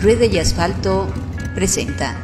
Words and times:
Rueda 0.00 0.26
y 0.26 0.38
Asfalto 0.38 1.12
presenta 1.56 2.14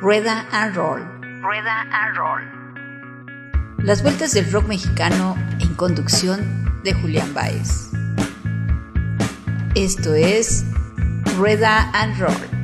Rueda 0.00 0.44
and 0.50 0.74
Roll. 0.74 1.02
Rueda 1.40 1.82
and 1.92 2.16
Roll. 2.16 3.76
Las 3.78 4.02
vueltas 4.02 4.32
del 4.32 4.50
rock 4.50 4.66
mexicano 4.66 5.36
en 5.60 5.74
conducción 5.74 6.80
de 6.82 6.94
Julián 6.94 7.32
Baez. 7.32 7.90
Esto 9.76 10.14
es 10.14 10.64
Rueda 11.36 11.90
and 11.92 12.18
Roll. 12.18 12.55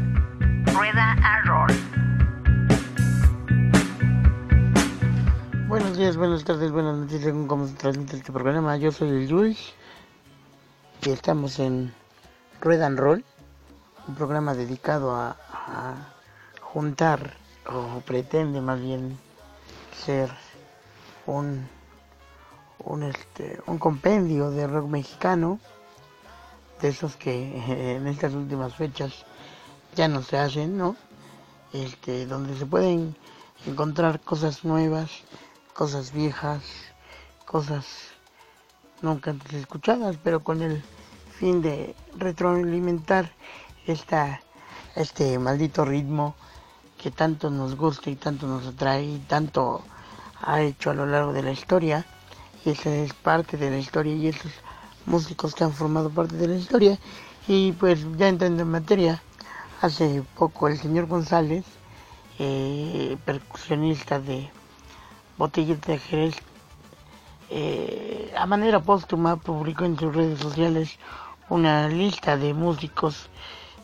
Días, 6.02 6.16
buenas 6.16 6.42
tardes, 6.42 6.72
buenas 6.72 6.96
noches, 6.96 7.22
según 7.22 7.46
cómo 7.46 7.68
se 7.68 7.74
transmite 7.74 8.16
este 8.16 8.32
programa. 8.32 8.76
Yo 8.76 8.90
soy 8.90 9.08
el 9.10 9.30
Jules 9.30 9.72
y 11.00 11.10
estamos 11.10 11.60
en 11.60 11.94
Rueda 12.60 12.86
and 12.88 12.98
Roll, 12.98 13.24
un 14.08 14.14
programa 14.16 14.52
dedicado 14.52 15.14
a, 15.14 15.36
a 15.52 16.12
juntar, 16.60 17.36
o 17.72 18.00
pretende 18.00 18.60
más 18.60 18.80
bien 18.80 19.16
ser 19.96 20.28
un, 21.26 21.68
un, 22.80 23.04
este, 23.04 23.60
un 23.66 23.78
compendio 23.78 24.50
de 24.50 24.66
rock 24.66 24.88
mexicano, 24.88 25.60
de 26.80 26.88
esos 26.88 27.14
que 27.14 27.30
eh, 27.32 27.94
en 27.94 28.08
estas 28.08 28.34
últimas 28.34 28.74
fechas 28.74 29.24
ya 29.94 30.08
no 30.08 30.24
se 30.24 30.36
hacen, 30.36 30.76
¿no? 30.76 30.96
Este, 31.72 32.26
donde 32.26 32.58
se 32.58 32.66
pueden 32.66 33.14
encontrar 33.68 34.18
cosas 34.18 34.64
nuevas, 34.64 35.22
cosas 35.74 36.12
viejas, 36.12 36.62
cosas 37.46 37.86
nunca 39.00 39.30
antes 39.30 39.52
escuchadas, 39.54 40.16
pero 40.22 40.44
con 40.44 40.62
el 40.62 40.82
fin 41.38 41.62
de 41.62 41.94
retroalimentar 42.16 43.32
esta, 43.86 44.40
este 44.94 45.38
maldito 45.38 45.84
ritmo 45.84 46.34
que 46.98 47.10
tanto 47.10 47.50
nos 47.50 47.74
gusta 47.76 48.10
y 48.10 48.16
tanto 48.16 48.46
nos 48.46 48.66
atrae 48.66 49.04
y 49.04 49.18
tanto 49.18 49.82
ha 50.40 50.60
hecho 50.60 50.90
a 50.90 50.94
lo 50.94 51.06
largo 51.06 51.32
de 51.32 51.42
la 51.42 51.52
historia. 51.52 52.06
Y 52.64 52.70
esa 52.70 52.94
es 52.94 53.12
parte 53.12 53.56
de 53.56 53.70
la 53.70 53.78
historia 53.78 54.14
y 54.14 54.28
esos 54.28 54.52
músicos 55.06 55.54
que 55.54 55.64
han 55.64 55.72
formado 55.72 56.10
parte 56.10 56.36
de 56.36 56.48
la 56.48 56.54
historia. 56.54 56.98
Y 57.48 57.72
pues 57.72 58.06
ya 58.16 58.28
entrando 58.28 58.62
en 58.62 58.70
materia, 58.70 59.20
hace 59.80 60.22
poco 60.36 60.68
el 60.68 60.78
señor 60.78 61.06
González, 61.06 61.64
eh, 62.38 63.16
percusionista 63.24 64.20
de 64.20 64.50
Botellas 65.38 65.80
de 65.82 65.98
Jerez, 65.98 66.36
eh, 67.50 68.32
a 68.36 68.46
manera 68.46 68.80
póstuma 68.80 69.36
publicó 69.36 69.84
en 69.84 69.98
sus 69.98 70.14
redes 70.14 70.38
sociales 70.40 70.98
una 71.48 71.88
lista 71.88 72.36
de 72.36 72.54
músicos 72.54 73.28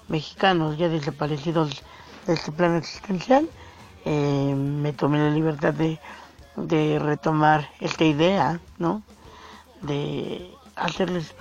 mexicanos 0.08 0.78
ya 0.78 0.88
desaparecidos 0.88 1.82
de 2.26 2.34
este 2.34 2.52
plano 2.52 2.76
existencial. 2.76 3.48
Eh, 4.04 4.54
me 4.56 4.92
tomé 4.92 5.18
la 5.18 5.30
libertad 5.30 5.74
de, 5.74 5.98
de 6.56 6.98
retomar 6.98 7.68
esta 7.80 8.04
idea, 8.04 8.60
¿no? 8.78 9.02
De 9.82 10.50
hacerles 10.76 11.34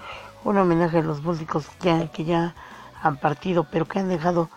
un 0.44 0.58
homenaje 0.58 1.00
a 1.00 1.03
los 1.03 1.22
músicos 1.22 1.67
que, 1.80 2.09
que 2.13 2.25
ya 2.25 2.55
han 3.02 3.17
partido, 3.17 3.66
pero 3.72 3.85
que 3.85 4.00
han 4.00 4.09
dejado, 4.09 4.50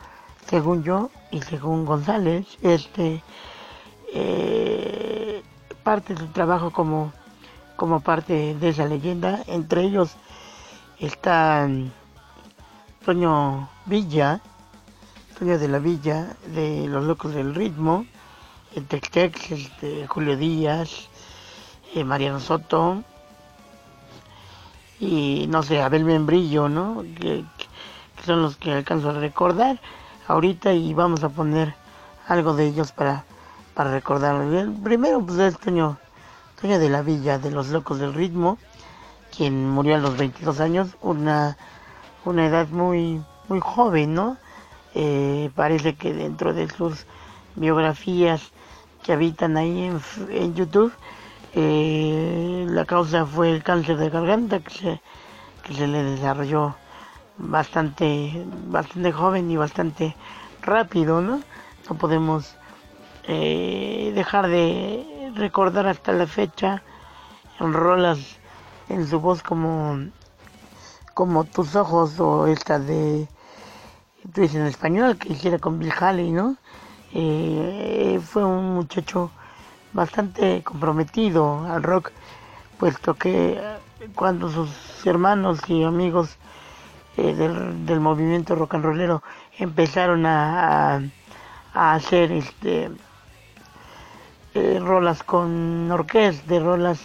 según 0.48 0.82
yo 0.82 1.10
y 1.30 1.40
según 1.42 1.84
González, 1.84 2.46
este 2.62 3.22
eh, 4.12 5.29
parte 5.82 6.14
de 6.14 6.20
su 6.20 6.26
trabajo 6.28 6.70
como, 6.70 7.12
como 7.76 8.00
parte 8.00 8.54
de 8.54 8.68
esa 8.68 8.86
leyenda. 8.86 9.42
Entre 9.46 9.82
ellos 9.82 10.16
está 10.98 11.68
Toño 13.04 13.68
Villa, 13.86 14.40
Toño 15.38 15.58
de 15.58 15.68
la 15.68 15.78
Villa, 15.78 16.36
de 16.54 16.86
Los 16.88 17.04
Locos 17.04 17.34
del 17.34 17.54
Ritmo, 17.54 18.06
el 18.74 18.86
Textex, 18.86 19.50
este, 19.50 20.06
Julio 20.06 20.36
Díaz, 20.36 21.08
eh, 21.94 22.04
Mariano 22.04 22.40
Soto, 22.40 23.02
y 25.00 25.46
no 25.48 25.62
sé, 25.62 25.80
Abel 25.80 26.04
Membrillo, 26.04 26.68
¿no? 26.68 27.02
Que, 27.18 27.44
que 28.16 28.24
son 28.24 28.42
los 28.42 28.56
que 28.58 28.72
alcanzo 28.72 29.10
a 29.10 29.14
recordar 29.14 29.80
ahorita 30.28 30.72
y 30.74 30.92
vamos 30.92 31.24
a 31.24 31.30
poner 31.30 31.74
algo 32.28 32.54
de 32.54 32.66
ellos 32.66 32.92
para, 32.92 33.24
para 33.80 33.92
recordarlo. 33.92 34.60
El 34.60 34.72
primero 34.72 35.24
pues 35.24 35.38
es 35.38 35.58
Toño, 35.58 35.96
Toño 36.60 36.78
de 36.78 36.90
la 36.90 37.00
Villa, 37.00 37.38
de 37.38 37.50
Los 37.50 37.68
Locos 37.68 37.98
del 37.98 38.12
Ritmo, 38.12 38.58
quien 39.34 39.70
murió 39.70 39.94
a 39.94 39.98
los 39.98 40.18
22 40.18 40.60
años, 40.60 40.98
una, 41.00 41.56
una 42.26 42.44
edad 42.44 42.68
muy, 42.68 43.22
muy 43.48 43.58
joven, 43.60 44.12
¿no? 44.12 44.36
Eh, 44.94 45.50
parece 45.54 45.94
que 45.94 46.12
dentro 46.12 46.52
de 46.52 46.68
sus 46.68 47.06
biografías 47.56 48.52
que 49.02 49.14
habitan 49.14 49.56
ahí 49.56 49.84
en, 49.84 49.98
en 50.28 50.54
YouTube, 50.54 50.92
eh, 51.54 52.66
la 52.68 52.84
causa 52.84 53.24
fue 53.24 53.50
el 53.50 53.62
cáncer 53.62 53.96
de 53.96 54.10
garganta 54.10 54.60
que 54.60 54.70
se, 54.72 55.00
que 55.62 55.72
se 55.72 55.86
le 55.86 56.02
desarrolló 56.02 56.74
bastante, 57.38 58.44
bastante 58.66 59.10
joven 59.10 59.50
y 59.50 59.56
bastante 59.56 60.14
rápido, 60.60 61.22
¿no? 61.22 61.40
No 61.88 61.96
podemos 61.96 62.59
eh, 63.32 64.10
dejar 64.12 64.48
de 64.48 65.30
recordar 65.36 65.86
hasta 65.86 66.10
la 66.10 66.26
fecha 66.26 66.82
en 67.60 67.72
rolas 67.72 68.18
en 68.88 69.06
su 69.06 69.20
voz 69.20 69.44
como 69.44 70.00
como 71.14 71.44
tus 71.44 71.76
ojos 71.76 72.18
o 72.18 72.48
esta 72.48 72.80
de 72.80 73.28
dices 74.24 74.56
en 74.56 74.66
español 74.66 75.16
que 75.16 75.32
hiciera 75.32 75.60
con 75.60 75.78
Bill 75.78 75.92
Haley, 75.96 76.32
¿no? 76.32 76.56
Eh, 77.14 78.20
fue 78.20 78.44
un 78.44 78.74
muchacho 78.74 79.30
bastante 79.92 80.64
comprometido 80.64 81.64
al 81.66 81.84
rock, 81.84 82.10
puesto 82.80 83.14
que 83.14 83.60
cuando 84.16 84.50
sus 84.50 85.06
hermanos 85.06 85.60
y 85.68 85.84
amigos 85.84 86.36
eh, 87.16 87.32
del, 87.34 87.86
del, 87.86 88.00
movimiento 88.00 88.56
rock 88.56 88.74
and 88.74 88.84
rollero 88.84 89.22
empezaron 89.56 90.26
a, 90.26 91.00
a 91.74 91.94
hacer 91.94 92.32
este 92.32 92.90
eh, 94.54 94.78
rolas 94.80 95.22
con 95.22 95.90
orquesta, 95.90 96.58
rolas 96.58 97.00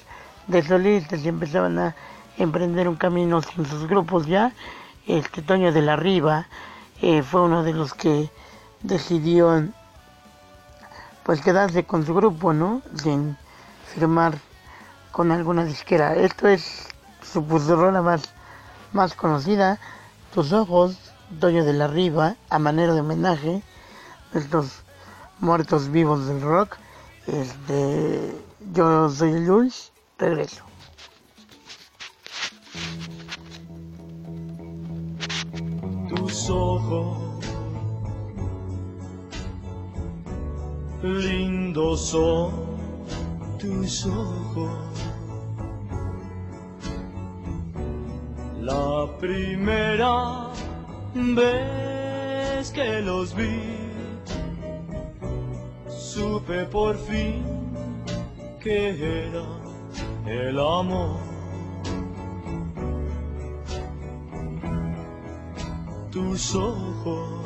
de 0.48 0.64
solistas 0.64 1.24
y 1.24 1.30
empezaban 1.30 1.78
a 1.80 1.96
emprender 2.38 2.88
un 2.88 2.96
camino 2.96 3.42
sin 3.42 3.66
sus 3.66 3.88
grupos 3.88 4.26
ya. 4.26 4.54
Este 5.08 5.42
Toño 5.42 5.72
de 5.72 5.82
la 5.82 5.96
Riva 5.96 6.48
eh, 7.02 7.22
fue 7.22 7.42
uno 7.42 7.64
de 7.64 7.74
los 7.74 7.94
que 7.94 8.30
decidió 8.82 9.68
pues 11.24 11.42
quedarse 11.42 11.86
con 11.86 12.06
su 12.06 12.14
grupo, 12.14 12.54
¿no? 12.54 12.82
Sin 12.96 13.38
firmar 13.94 14.38
con 15.12 15.32
alguna 15.32 15.66
disquera. 15.66 16.16
Esto 16.16 16.48
es 16.48 16.88
su 17.24 17.42
rola 17.76 18.02
más, 18.02 18.34
más 18.94 19.16
conocida, 19.16 19.80
Tus 20.34 20.54
Ojos, 20.54 20.98
Toño 21.40 21.64
de 21.64 21.74
la 21.74 21.88
Riva, 21.88 22.36
a 22.50 22.60
manera 22.60 22.94
de 22.94 23.02
homenaje 23.02 23.64
a 24.34 24.38
estos 24.38 24.84
muertos 25.40 25.90
vivos 25.90 26.28
del 26.28 26.42
rock. 26.42 26.78
Este, 27.28 28.36
yo 28.74 29.10
soy 29.10 29.46
Jules, 29.48 29.92
regreso. 30.20 30.64
Tus 36.10 36.50
ojos, 36.52 37.18
lindos 41.02 42.10
son 42.10 42.52
tus 43.60 44.06
ojos. 44.06 44.72
La 48.62 49.08
primera 49.20 50.52
vez 51.16 52.72
que 52.72 53.02
los 53.02 53.36
vi, 53.36 53.75
supe 56.16 56.64
por 56.72 56.96
fin 56.96 57.44
que 58.64 58.78
era 59.28 59.46
el 60.26 60.58
amor. 60.58 61.20
Tus 66.12 66.56
ojos, 66.56 67.44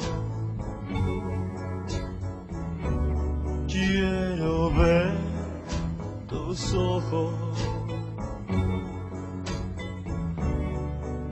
quiero 3.67 4.69
ver 4.79 5.17
tus 6.27 6.73
ojos, 6.75 7.33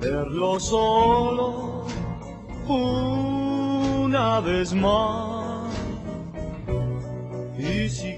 verlo 0.01 0.59
solo 0.59 1.85
una 2.67 4.39
vez 4.39 4.73
más 4.73 5.26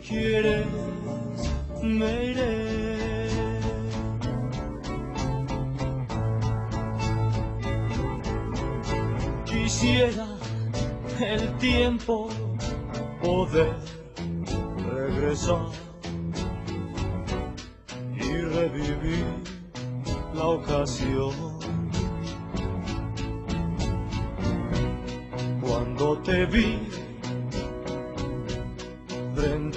quieres, 0.09 0.65
me 1.83 2.25
iré. 2.31 3.29
Quisiera 9.45 10.27
el 11.19 11.57
tiempo 11.57 12.29
poder 13.21 13.75
regresar 14.91 15.67
y 18.15 18.29
revivir 18.57 19.25
la 20.33 20.47
ocasión. 20.47 21.33
Cuando 25.61 26.17
te 26.19 26.45
vi 26.47 26.98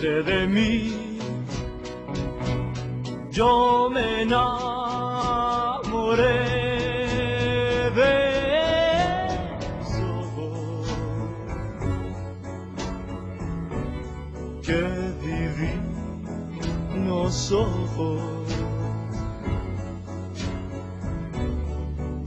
de 0.02 0.49
mí, 0.49 1.19
yo 3.31 3.88
me 3.88 4.22
enamoré 4.22 4.72
de 7.94 9.28
ojos 10.19 10.88
que 14.66 14.82
divinos 16.96 17.52
ojos. 17.52 18.20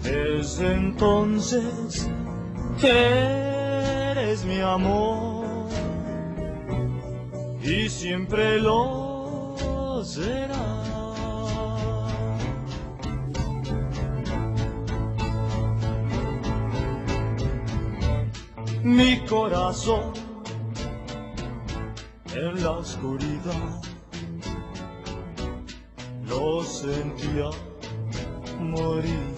Desde 0.01 0.74
entonces 0.75 2.10
eres 2.81 4.45
mi 4.45 4.62
amor 4.62 5.25
y 7.65 7.89
siempre 7.89 8.59
lo 8.59 10.03
será. 10.03 10.53
Mi 18.83 19.19
corazón 19.25 20.13
en 22.35 22.63
la 22.63 22.71
oscuridad 22.71 23.81
lo 26.27 26.63
sentía 26.63 27.50
morir. 28.59 29.33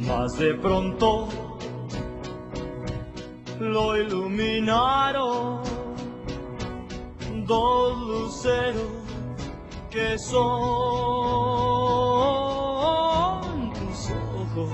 Mas 0.00 0.36
de 0.38 0.54
pronto 0.54 1.41
lo 3.72 3.96
iluminaron 3.96 5.62
dos 7.46 7.98
luceros 8.06 8.92
que 9.90 10.18
son 10.18 10.42
tus 13.72 14.10
ojos. 14.40 14.70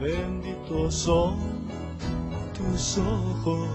Benditos 0.00 0.94
son 0.94 1.38
tus 2.56 2.98
ojos. 2.98 3.68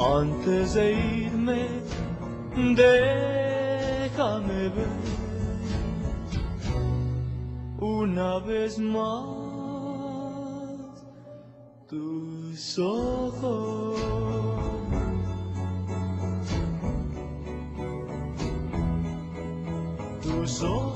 Antes 0.00 0.74
de 0.74 0.92
irme, 0.92 1.68
déjame 2.74 4.68
ver 4.68 5.13
una 7.84 8.38
vez 8.38 8.78
más 8.78 9.26
tus 11.86 12.78
ojos. 12.78 14.00
Tus 20.22 20.62
ojos. 20.62 20.94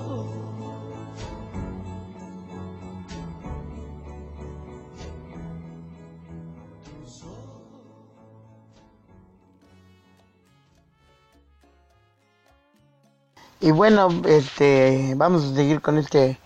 Y 13.61 13.73
bueno, 13.73 14.09
este, 14.25 15.13
vamos 15.17 15.45
a 15.45 15.55
seguir 15.55 15.83
con 15.83 15.99
este 15.99 16.39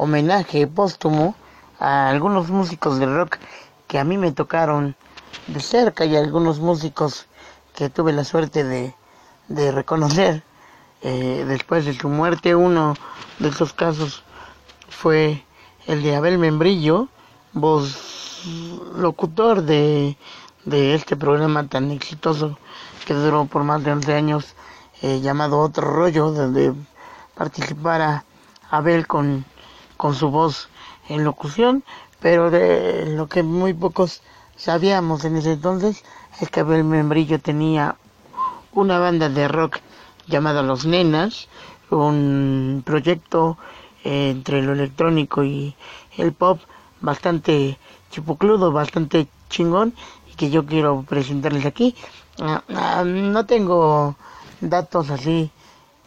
homenaje 0.00 0.66
póstumo 0.66 1.34
a 1.78 2.08
algunos 2.08 2.48
músicos 2.48 2.98
de 2.98 3.04
rock 3.04 3.36
que 3.86 3.98
a 3.98 4.04
mí 4.04 4.16
me 4.16 4.32
tocaron 4.32 4.96
de 5.46 5.60
cerca 5.60 6.06
y 6.06 6.16
a 6.16 6.20
algunos 6.20 6.58
músicos 6.58 7.26
que 7.74 7.90
tuve 7.90 8.12
la 8.14 8.24
suerte 8.24 8.64
de, 8.64 8.94
de 9.48 9.72
reconocer 9.72 10.42
eh, 11.02 11.44
después 11.46 11.84
de 11.84 11.92
su 11.92 12.08
muerte. 12.08 12.54
Uno 12.54 12.94
de 13.40 13.48
esos 13.50 13.74
casos 13.74 14.22
fue 14.88 15.44
el 15.86 16.02
de 16.02 16.16
Abel 16.16 16.38
Membrillo, 16.38 17.08
voz 17.52 18.42
locutor 18.96 19.62
de, 19.62 20.16
de 20.64 20.94
este 20.94 21.14
programa 21.14 21.66
tan 21.66 21.90
exitoso 21.90 22.58
que 23.04 23.12
duró 23.12 23.44
por 23.44 23.64
más 23.64 23.84
de 23.84 23.92
11 23.92 24.14
años 24.14 24.54
eh, 25.02 25.20
llamado 25.20 25.60
Otro 25.60 25.92
Rollo, 25.92 26.30
donde 26.30 26.72
participara 27.34 28.24
Abel 28.70 29.06
con, 29.06 29.44
con 30.00 30.14
su 30.14 30.30
voz 30.30 30.70
en 31.10 31.24
locución, 31.24 31.84
pero 32.20 32.50
de 32.50 33.04
lo 33.14 33.28
que 33.28 33.42
muy 33.42 33.74
pocos 33.74 34.22
sabíamos 34.56 35.26
en 35.26 35.36
ese 35.36 35.52
entonces 35.52 36.04
es 36.40 36.48
que 36.48 36.60
Abel 36.60 36.84
Membrillo 36.84 37.38
tenía 37.38 37.96
una 38.72 38.98
banda 38.98 39.28
de 39.28 39.46
rock 39.46 39.76
llamada 40.26 40.62
Los 40.62 40.86
Nenas, 40.86 41.48
un 41.90 42.82
proyecto 42.86 43.58
eh, 44.02 44.30
entre 44.30 44.62
lo 44.62 44.72
electrónico 44.72 45.44
y 45.44 45.76
el 46.16 46.32
pop 46.32 46.60
bastante 47.02 47.78
chipucludo, 48.10 48.72
bastante 48.72 49.28
chingón 49.50 49.92
y 50.32 50.34
que 50.34 50.48
yo 50.48 50.64
quiero 50.64 51.04
presentarles 51.06 51.66
aquí. 51.66 51.94
Ah, 52.40 52.62
ah, 52.74 53.04
no 53.04 53.44
tengo 53.44 54.16
datos 54.62 55.10
así 55.10 55.50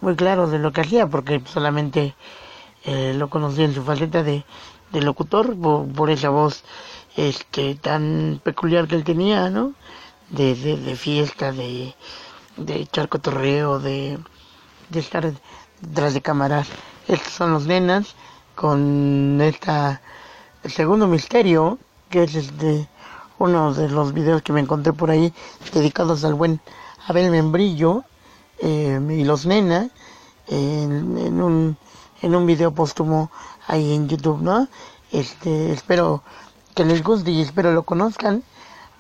muy 0.02 0.16
claros 0.16 0.50
de 0.50 0.58
lo 0.58 0.72
que 0.74 0.82
hacía 0.82 1.06
porque 1.06 1.44
solamente 1.46 2.16
eh, 2.86 3.14
lo 3.16 3.30
conocí 3.30 3.64
en 3.64 3.74
su 3.74 3.84
faceta 3.84 4.24
de, 4.24 4.46
de 4.92 5.02
locutor 5.02 5.58
por, 5.58 5.88
por, 5.88 6.10
esa 6.10 6.30
voz 6.30 6.64
este 7.16 7.76
tan 7.76 8.42
peculiar 8.44 8.88
que 8.88 8.96
él 8.96 9.04
tenía 9.04 9.50
no 9.50 9.74
de, 10.30 10.56
de, 10.56 10.96
fiesta 10.96 11.52
de 11.52 11.96
de 12.58 12.76
echar 12.82 13.10
cotorreo 13.10 13.80
de, 13.80 14.20
de 14.90 15.00
estar 15.00 15.32
detrás 15.82 16.14
de 16.14 16.22
cámaras 16.22 16.68
estos 17.08 17.34
son 17.34 17.54
los 17.54 17.66
nenas 17.66 18.16
con 18.56 19.40
esta 19.42 20.02
el 20.64 20.72
segundo 20.72 21.08
misterio 21.08 21.80
que 22.10 22.24
es 22.24 22.36
este 22.36 22.88
uno 23.40 23.74
de 23.74 23.90
los 23.90 24.14
videos 24.14 24.42
que 24.42 24.54
me 24.54 24.62
encontré 24.62 24.94
por 24.94 25.10
ahí 25.10 25.34
dedicados 25.74 26.24
al 26.24 26.36
buen 26.36 26.62
Abel 27.08 27.32
Membrillo 27.32 28.04
eh, 28.60 29.00
y 29.10 29.24
los 29.24 29.46
nenas 29.46 29.90
en, 30.48 31.18
en, 31.18 31.42
un 31.42 31.78
en 32.24 32.36
un 32.36 32.46
video 32.46 32.74
póstumo 32.74 33.30
ahí 33.68 33.94
en 33.94 34.08
YouTube, 34.08 34.42
¿no? 34.42 34.68
Este, 35.12 35.74
espero 35.74 36.24
que 36.74 36.86
les 36.86 37.04
guste 37.04 37.30
y 37.32 37.42
espero 37.42 37.74
lo 37.74 37.84
conozcan 37.84 38.44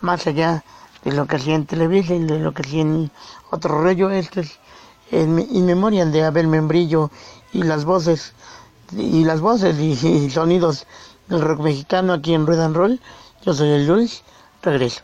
más 0.02 0.28
allá 0.28 0.64
de 1.04 1.14
lo 1.14 1.26
que 1.26 1.38
hacía 1.38 1.56
en 1.56 1.66
Televisa 1.66 2.14
y 2.14 2.20
de 2.20 2.40
lo 2.40 2.54
que 2.54 2.62
hacía 2.62 2.82
en 2.82 3.12
otro 3.50 3.82
rollo. 3.82 4.10
Este 4.10 4.42
es 4.42 4.60
en, 5.10 5.40
in 5.40 5.66
memoriam 5.66 6.12
de 6.12 6.24
Abel 6.24 6.48
Membrillo 6.48 7.10
y 7.54 7.64
las 7.64 7.86
voces 7.86 8.34
y 8.92 9.24
las 9.24 9.40
voces 9.40 9.80
y, 9.80 10.30
sonidos 10.30 10.86
del 11.30 11.42
rock 11.42 11.62
mexicano 11.62 12.14
aquí 12.14 12.34
en 12.34 12.46
Rueda 12.46 12.66
and 12.66 12.76
Roll. 12.76 13.00
Yo 13.46 13.54
soy 13.54 13.70
el 13.70 13.88
Luis, 13.88 14.22
regreso. 14.62 15.02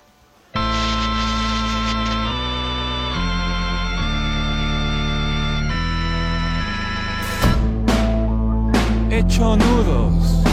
Hecho 9.40 9.56
nudos, 9.56 10.44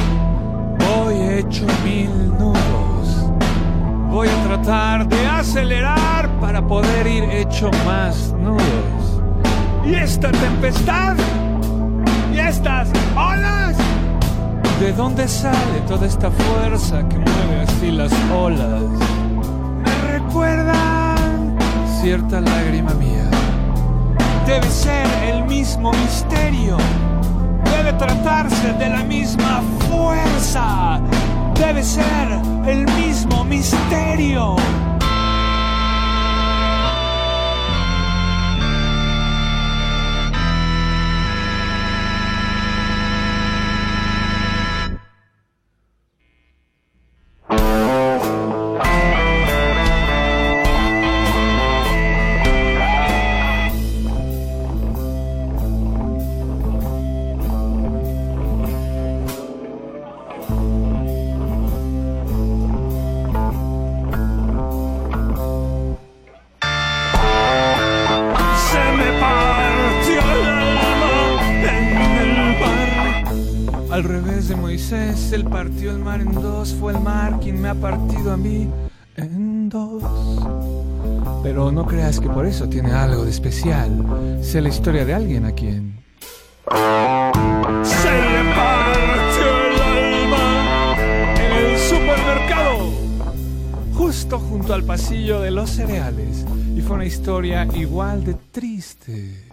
voy 0.78 1.14
hecho 1.38 1.66
mil 1.84 2.08
nudos. 2.38 3.32
Voy 4.10 4.28
a 4.28 4.44
tratar 4.44 5.08
de 5.08 5.26
acelerar 5.26 6.30
para 6.40 6.64
poder 6.64 7.04
ir 7.04 7.24
hecho 7.24 7.68
más 7.84 8.32
nudos. 8.38 9.22
Y 9.84 9.94
esta 9.94 10.30
tempestad, 10.30 11.16
y 12.32 12.38
estas 12.38 12.88
olas, 13.16 13.76
¿de 14.78 14.92
dónde 14.92 15.26
sale 15.26 15.80
toda 15.88 16.06
esta 16.06 16.30
fuerza 16.30 17.08
que 17.08 17.18
mueve 17.18 17.62
así 17.66 17.90
las 17.90 18.12
olas? 18.32 18.82
Me 19.84 20.12
recuerdan 20.12 21.58
cierta 22.00 22.40
lágrima 22.40 22.94
mía. 22.94 23.28
Debe 24.46 24.68
ser 24.68 25.06
el 25.24 25.44
mismo 25.44 25.90
misterio 25.90 26.76
debe 27.70 27.92
tratarse 27.94 28.73
de 28.75 28.88
la 28.88 29.02
misma 29.04 29.62
fuerza, 29.88 31.00
debe 31.54 31.82
ser 31.82 32.28
el 32.66 32.87
mismo 32.94 33.44
misterio. 33.44 34.56
Moisés, 74.56 75.32
él 75.32 75.44
partió 75.44 75.90
el 75.90 75.98
mar 75.98 76.20
en 76.20 76.30
dos, 76.32 76.74
fue 76.74 76.92
el 76.92 77.00
mar 77.00 77.40
quien 77.40 77.62
me 77.62 77.70
ha 77.70 77.74
partido 77.74 78.32
a 78.32 78.36
mí 78.36 78.68
en 79.16 79.70
dos. 79.70 80.02
Pero 81.42 81.72
no 81.72 81.86
creas 81.86 82.20
que 82.20 82.28
por 82.28 82.44
eso 82.44 82.68
tiene 82.68 82.92
algo 82.92 83.24
de 83.24 83.30
especial. 83.30 84.38
Sé 84.42 84.60
la 84.60 84.68
historia 84.68 85.06
de 85.06 85.14
alguien 85.14 85.46
a 85.46 85.52
quien 85.52 85.98
se 87.82 88.10
le 88.10 88.54
partió 88.54 89.46
el 89.66 89.80
alma 89.80 90.96
en 91.36 91.52
el 91.52 91.78
supermercado, 91.78 92.90
justo 93.94 94.38
junto 94.38 94.74
al 94.74 94.84
pasillo 94.84 95.40
de 95.40 95.50
los 95.50 95.70
cereales. 95.70 96.44
Y 96.76 96.82
fue 96.82 96.96
una 96.96 97.06
historia 97.06 97.66
igual 97.74 98.24
de 98.24 98.34
triste. 98.52 99.48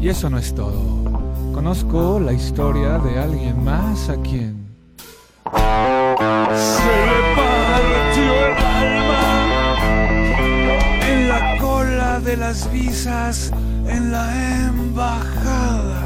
Y 0.00 0.08
eso 0.08 0.30
no 0.30 0.38
es 0.38 0.54
todo. 0.54 1.07
Conozco 1.58 2.20
la 2.20 2.32
historia 2.32 2.98
de 3.00 3.18
alguien 3.18 3.64
más 3.64 4.08
a 4.10 4.16
quien 4.22 4.68
se 5.44 5.50
le 5.50 7.34
partió 7.34 8.46
el 8.46 8.56
alma 8.64 9.74
en 11.04 11.28
la 11.28 11.58
cola 11.58 12.20
de 12.20 12.36
las 12.36 12.70
visas 12.70 13.50
en 13.88 14.12
la 14.12 14.68
embajada. 14.68 16.00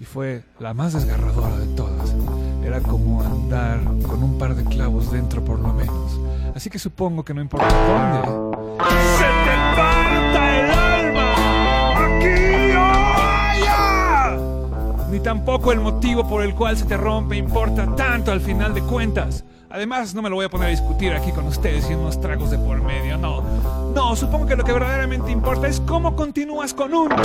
Y 0.00 0.06
fue 0.06 0.44
la 0.60 0.72
más 0.72 0.94
desgarradora 0.94 1.58
de 1.58 1.66
todas. 1.76 2.14
Era 2.64 2.80
como 2.80 3.20
andar 3.20 3.80
con 4.08 4.22
un 4.22 4.38
par 4.38 4.54
de 4.54 4.64
clavos 4.64 5.12
dentro 5.12 5.44
por 5.44 5.58
lo 5.58 5.74
menos. 5.74 6.18
Así 6.54 6.70
que 6.70 6.78
supongo 6.78 7.22
que 7.22 7.34
no 7.34 7.42
importa 7.42 7.68
dónde. 7.68 9.35
Ni 15.16 15.22
tampoco 15.22 15.72
el 15.72 15.80
motivo 15.80 16.28
por 16.28 16.42
el 16.42 16.54
cual 16.54 16.76
se 16.76 16.84
te 16.84 16.94
rompe 16.94 17.36
importa 17.36 17.86
tanto 17.96 18.32
al 18.32 18.42
final 18.42 18.74
de 18.74 18.82
cuentas. 18.82 19.44
Además, 19.70 20.14
no 20.14 20.20
me 20.20 20.28
lo 20.28 20.36
voy 20.36 20.44
a 20.44 20.50
poner 20.50 20.66
a 20.66 20.70
discutir 20.70 21.14
aquí 21.14 21.32
con 21.32 21.46
ustedes 21.46 21.88
y 21.88 21.94
unos 21.94 22.20
tragos 22.20 22.50
de 22.50 22.58
por 22.58 22.82
medio, 22.82 23.16
no. 23.16 23.42
No, 23.94 24.14
supongo 24.14 24.44
que 24.44 24.56
lo 24.56 24.62
que 24.62 24.74
verdaderamente 24.74 25.30
importa 25.30 25.68
es 25.68 25.80
cómo 25.80 26.14
continúas 26.14 26.74
con 26.74 26.92
un 26.92 27.08
pedazo 27.08 27.16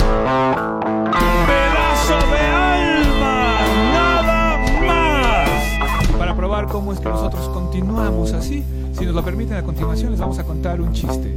de 2.30 2.40
alma, 2.40 3.60
nada 3.92 4.56
más. 4.86 6.16
Para 6.16 6.34
probar 6.34 6.68
cómo 6.68 6.94
es 6.94 6.98
que 6.98 7.10
nosotros 7.10 7.46
continuamos 7.50 8.32
así, 8.32 8.64
si 8.94 9.04
nos 9.04 9.14
lo 9.14 9.22
permiten 9.22 9.58
a 9.58 9.62
continuación 9.62 10.12
les 10.12 10.20
vamos 10.20 10.38
a 10.38 10.44
contar 10.44 10.80
un 10.80 10.94
chiste. 10.94 11.30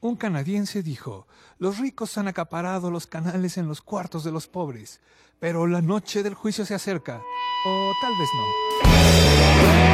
Un 0.00 0.14
canadiense 0.14 0.84
dijo, 0.84 1.26
los 1.58 1.78
ricos 1.78 2.16
han 2.16 2.28
acaparado 2.28 2.92
los 2.92 3.08
canales 3.08 3.58
en 3.58 3.66
los 3.66 3.80
cuartos 3.80 4.22
de 4.22 4.30
los 4.30 4.46
pobres, 4.46 5.00
pero 5.38 5.66
la 5.66 5.80
noche 5.80 6.22
del 6.22 6.34
juicio 6.34 6.64
se 6.64 6.74
acerca. 6.74 7.22
O 7.66 7.92
tal 8.02 8.12
vez 8.18 8.28
no. 8.36 9.93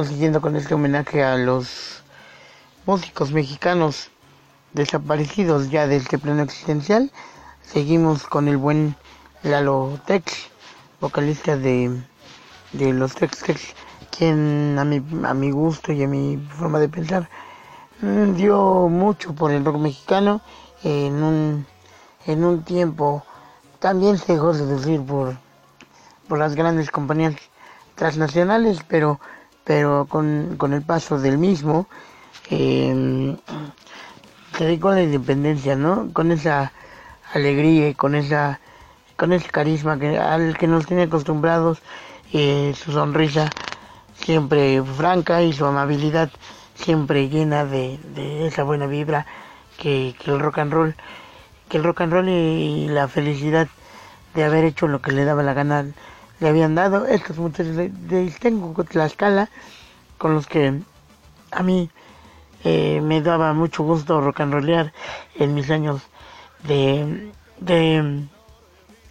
Bueno, 0.00 0.12
siguiendo 0.14 0.40
con 0.40 0.56
este 0.56 0.72
homenaje 0.72 1.22
a 1.22 1.36
los 1.36 2.02
músicos 2.86 3.32
mexicanos 3.32 4.10
desaparecidos 4.72 5.68
ya 5.68 5.86
de 5.86 5.96
este 5.96 6.18
plano 6.18 6.40
existencial, 6.40 7.12
seguimos 7.60 8.26
con 8.26 8.48
el 8.48 8.56
buen 8.56 8.96
Lalo 9.42 10.00
Tex, 10.06 10.48
vocalista 11.02 11.58
de, 11.58 12.00
de 12.72 12.92
los 12.94 13.14
Tex 13.14 13.40
Tex, 13.40 13.74
quien 14.16 14.78
a 14.78 14.86
mi, 14.86 15.04
a 15.22 15.34
mi 15.34 15.50
gusto 15.50 15.92
y 15.92 16.02
a 16.02 16.08
mi 16.08 16.38
forma 16.38 16.78
de 16.78 16.88
pensar 16.88 17.28
mm, 18.00 18.36
dio 18.36 18.88
mucho 18.88 19.34
por 19.34 19.50
el 19.50 19.66
rock 19.66 19.76
mexicano 19.76 20.40
en 20.82 21.22
un, 21.22 21.66
en 22.24 22.42
un 22.42 22.62
tiempo 22.62 23.22
también 23.80 24.16
se 24.16 24.32
dejó 24.32 24.54
seducir 24.54 25.04
por, 25.04 25.36
por 26.26 26.38
las 26.38 26.54
grandes 26.54 26.90
compañías 26.90 27.34
transnacionales, 27.96 28.78
pero, 28.88 29.20
pero 29.70 30.06
con, 30.06 30.56
con 30.56 30.72
el 30.72 30.82
paso 30.82 31.20
del 31.20 31.38
mismo 31.38 31.86
eh, 32.50 33.36
se 34.58 34.64
dedicó 34.64 34.88
a 34.88 34.94
la 34.96 35.02
independencia, 35.04 35.76
¿no? 35.76 36.12
Con 36.12 36.32
esa 36.32 36.72
alegría 37.32 37.88
y 37.88 37.94
con 37.94 38.16
esa 38.16 38.58
con 39.14 39.32
ese 39.32 39.48
carisma 39.48 39.96
que, 39.96 40.18
al 40.18 40.58
que 40.58 40.66
nos 40.66 40.86
tiene 40.86 41.04
acostumbrados, 41.04 41.82
eh, 42.32 42.74
su 42.74 42.90
sonrisa 42.90 43.48
siempre 44.14 44.82
franca 44.82 45.40
y 45.40 45.52
su 45.52 45.64
amabilidad 45.64 46.30
siempre 46.74 47.28
llena 47.28 47.64
de, 47.64 48.00
de 48.16 48.48
esa 48.48 48.64
buena 48.64 48.88
vibra 48.88 49.24
que, 49.78 50.16
el 50.24 50.40
rock 50.40 50.58
and 50.58 50.72
roll 50.72 50.96
que 51.68 51.76
el 51.76 51.84
rock 51.84 52.00
and 52.00 52.12
roll 52.12 52.28
y 52.28 52.88
la 52.88 53.06
felicidad 53.06 53.68
de 54.34 54.42
haber 54.42 54.64
hecho 54.64 54.88
lo 54.88 55.00
que 55.00 55.12
le 55.12 55.24
daba 55.24 55.44
la 55.44 55.54
gana 55.54 55.86
le 56.40 56.48
habían 56.48 56.74
dado 56.74 57.06
estos 57.06 57.38
muchachos 57.38 57.76
de, 57.76 57.90
de 57.90 58.30
Tlaxcala 58.88 59.48
con 60.18 60.34
los 60.34 60.46
que 60.46 60.80
a 61.50 61.62
mí 61.62 61.90
eh, 62.64 63.00
me 63.02 63.20
daba 63.22 63.52
mucho 63.52 63.82
gusto 63.82 64.20
rock 64.20 64.40
and 64.40 64.52
rollear 64.52 64.92
en 65.36 65.54
mis 65.54 65.70
años 65.70 66.02
de, 66.64 67.32
de 67.60 68.26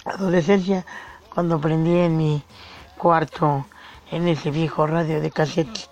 adolescencia 0.06 0.86
cuando 1.34 1.56
aprendí 1.56 1.98
en 1.98 2.18
mi 2.18 2.44
cuarto 2.98 3.66
en 4.12 4.28
ese 4.28 4.52
viejo 4.52 4.88
radio 4.88 5.22
de 5.22 5.32
cassette 5.32 5.90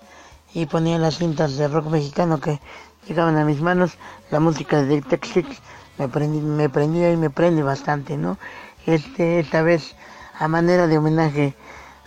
y 0.54 0.66
ponía 0.66 0.98
las 0.98 1.18
cintas 1.18 1.56
de 1.56 1.68
rock 1.68 1.86
mexicano 1.86 2.40
que 2.40 2.60
llegaban 3.06 3.36
a 3.36 3.44
mis 3.44 3.60
manos, 3.60 3.96
la 4.30 4.40
música 4.40 4.82
de 4.82 5.02
Tex 5.02 5.28
Six 5.28 5.62
me, 5.98 6.08
prendí, 6.08 6.40
me 6.40 6.68
prendía 6.68 7.12
y 7.12 7.16
me 7.16 7.30
prende 7.30 7.62
bastante, 7.62 8.16
¿no? 8.16 8.38
Este, 8.86 9.40
esta 9.40 9.62
vez, 9.62 9.94
a 10.38 10.48
manera 10.48 10.86
de 10.86 10.98
homenaje 10.98 11.54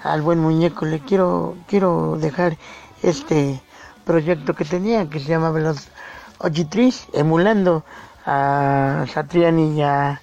al 0.03 0.21
buen 0.21 0.39
muñeco, 0.39 0.85
le 0.85 0.99
quiero, 0.99 1.55
quiero 1.67 2.17
dejar 2.19 2.57
este 3.03 3.61
proyecto 4.05 4.53
que 4.53 4.65
tenía, 4.65 5.09
que 5.09 5.19
se 5.19 5.29
llamaba 5.29 5.59
Los 5.59 5.89
Ochitris, 6.39 7.07
emulando 7.13 7.83
a 8.25 9.05
Satriani 9.13 9.77
y 9.77 9.81
a, 9.81 10.21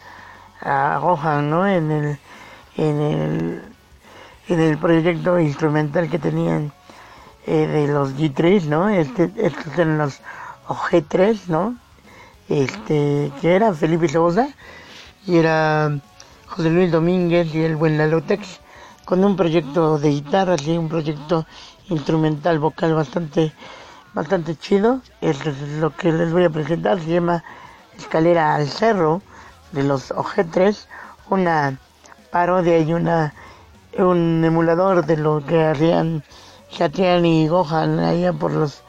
a 0.60 0.98
Gohan, 0.98 1.50
¿no? 1.50 1.66
En 1.66 1.90
el, 1.90 2.18
en 2.76 3.00
el, 3.00 3.62
en 4.48 4.60
el 4.60 4.78
proyecto 4.78 5.38
instrumental 5.38 6.08
que 6.08 6.18
tenían 6.18 6.72
eh, 7.46 7.66
de 7.66 7.88
los 7.88 8.16
G3, 8.16 8.64
¿no? 8.64 8.88
Este, 8.88 9.30
estos 9.36 9.72
eran 9.74 9.98
los 9.98 10.20
OG3, 10.66 11.46
¿no? 11.48 11.76
Este, 12.48 13.30
que 13.40 13.54
era 13.54 13.74
Felipe 13.74 14.08
Sosa 14.08 14.48
y 15.26 15.36
era 15.36 16.00
José 16.50 16.70
Luis 16.70 16.90
Domínguez 16.90 17.54
y 17.54 17.62
el 17.62 17.76
buen 17.76 17.98
Lalotex, 17.98 18.60
con 19.04 19.22
un 19.22 19.36
proyecto 19.36 19.98
de 19.98 20.08
guitarras 20.08 20.66
y 20.66 20.76
un 20.78 20.88
proyecto 20.88 21.46
instrumental 21.88 22.58
vocal 22.58 22.94
bastante 22.94 23.52
bastante 24.14 24.56
chido. 24.56 25.00
Esto 25.20 25.50
es 25.50 25.60
lo 25.78 25.94
que 25.94 26.10
les 26.10 26.32
voy 26.32 26.44
a 26.44 26.50
presentar, 26.50 26.98
se 27.00 27.10
llama 27.10 27.44
Escalera 27.96 28.54
al 28.54 28.66
Cerro 28.66 29.20
de 29.72 29.84
los 29.84 30.10
OG3, 30.10 30.86
una 31.28 31.78
parodia 32.32 32.78
y 32.78 32.94
una 32.94 33.34
un 33.98 34.42
emulador 34.44 35.04
de 35.04 35.18
lo 35.18 35.44
que 35.44 35.64
hacían 35.64 36.24
Chatrian 36.70 37.26
y 37.26 37.46
Gohan 37.46 37.98
allá 37.98 38.32
por 38.32 38.52
los 38.52 38.82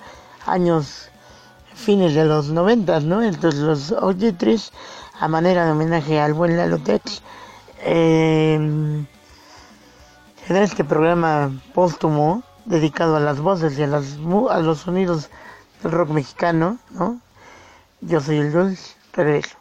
años 0.46 1.10
fines 1.74 2.14
de 2.16 2.26
los 2.26 2.50
noventas, 2.50 3.04
¿no? 3.04 3.22
Entonces 3.22 3.60
los 3.60 3.92
OG3 3.92 4.72
a 5.20 5.28
manera 5.28 5.66
de 5.66 5.72
homenaje 5.72 6.20
al 6.20 6.34
buen 6.34 6.56
Lalotex 6.56 7.22
eh, 7.82 8.56
en 8.56 9.08
este 10.56 10.84
programa 10.84 11.52
póstumo 11.76 12.44
dedicado 12.66 13.18
a 13.18 13.20
las 13.20 13.40
voces 13.40 13.78
y 13.78 13.84
a, 13.84 13.88
los 13.88 14.80
sonidos 14.80 15.30
del 15.84 15.92
rock 15.92 16.10
mexicano, 16.10 16.80
¿no? 16.90 17.20
Yo 18.02 18.20
soy 18.20 18.38
el 18.38 18.52
Jules, 18.52 18.98
regreso. 19.14 19.59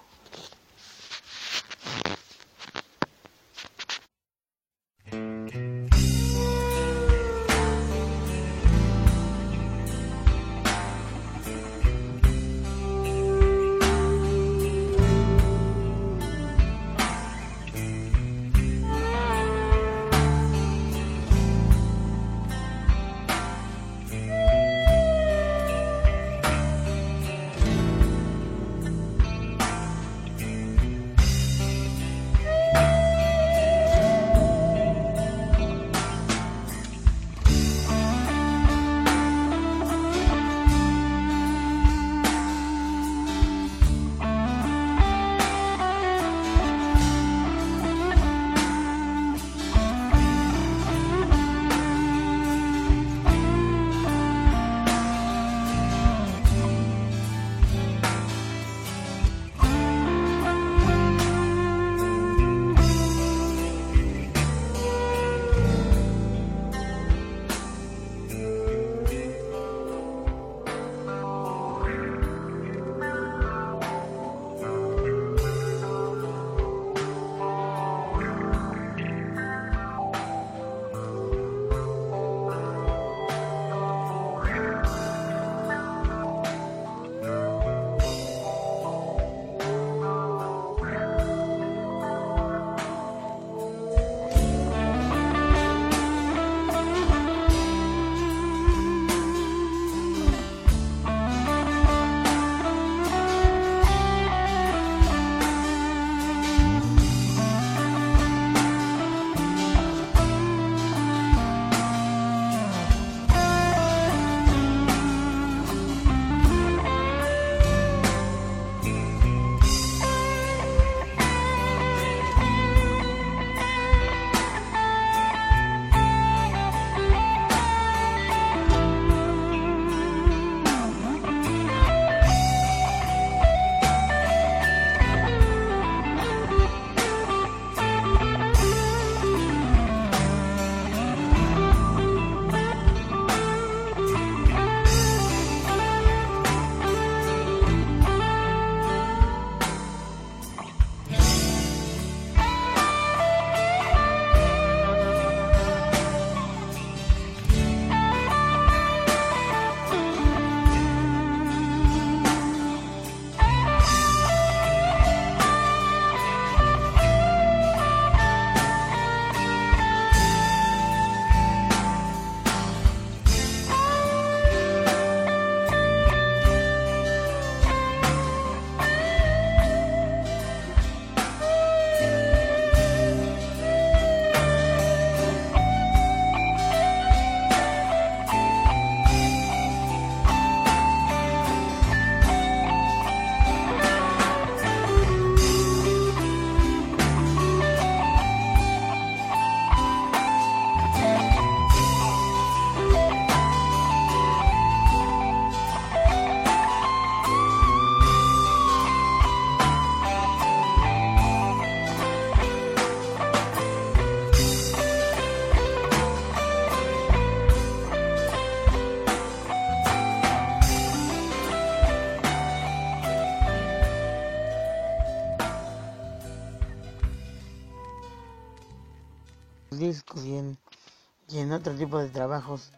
Otro 231.58 231.74
tipo 231.74 231.98
de 231.98 232.08
trabajos 232.08 232.70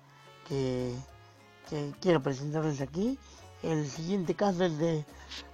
que, 0.49 0.95
quiero 2.01 2.21
presentarles 2.21 2.81
aquí. 2.81 3.19
El 3.63 3.87
siguiente 3.89 4.35
caso 4.35 4.65
es 4.65 4.77
de 4.79 5.05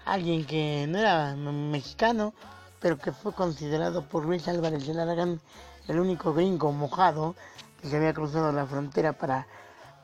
alguien 0.04 0.46
que 0.46 0.86
no 0.88 0.98
era 0.98 1.34
me- 1.36 1.52
mexicano, 1.52 2.32
pero 2.80 2.96
que 2.98 3.12
fue 3.12 3.32
considerado 3.34 4.02
por 4.08 4.24
Luis 4.24 4.46
Álvarez 4.48 4.86
del 4.86 5.00
Aragán 5.00 5.40
el 5.88 6.00
único 6.00 6.32
gringo 6.32 6.72
mojado 6.72 7.34
que 7.80 7.88
se 7.88 7.96
había 7.96 8.14
cruzado 8.14 8.52
la 8.52 8.66
frontera 8.66 9.12
para, 9.12 9.46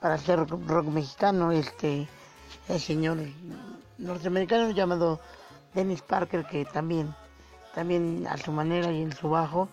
para 0.00 0.14
hacer 0.14 0.38
rock, 0.38 0.62
rock 0.66 0.86
mexicano, 0.86 1.52
este 1.52 2.08
el 2.68 2.80
señor 2.80 3.18
norteamericano 3.98 4.70
llamado 4.70 5.20
Dennis 5.74 6.02
Parker, 6.02 6.44
que 6.44 6.64
también, 6.66 7.14
también 7.74 8.26
a 8.28 8.36
su 8.36 8.52
manera 8.52 8.92
y 8.92 9.02
en 9.02 9.12
su 9.12 9.30
bajo 9.30 9.68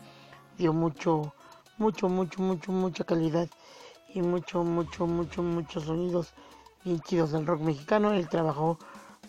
dio 0.57 0.71
mucho, 0.71 1.33
mucho, 1.79 2.09
mucho, 2.09 2.41
mucho, 2.41 2.71
mucha 2.71 3.03
calidad 3.05 3.49
y 4.13 4.21
mucho, 4.21 4.63
mucho, 4.63 5.07
mucho, 5.07 5.41
muchos 5.41 5.85
sonidos 5.85 6.33
bien 6.83 6.99
chidos 7.01 7.31
del 7.31 7.47
rock 7.47 7.61
mexicano. 7.61 8.11
Él 8.13 8.27
trabajó 8.27 8.77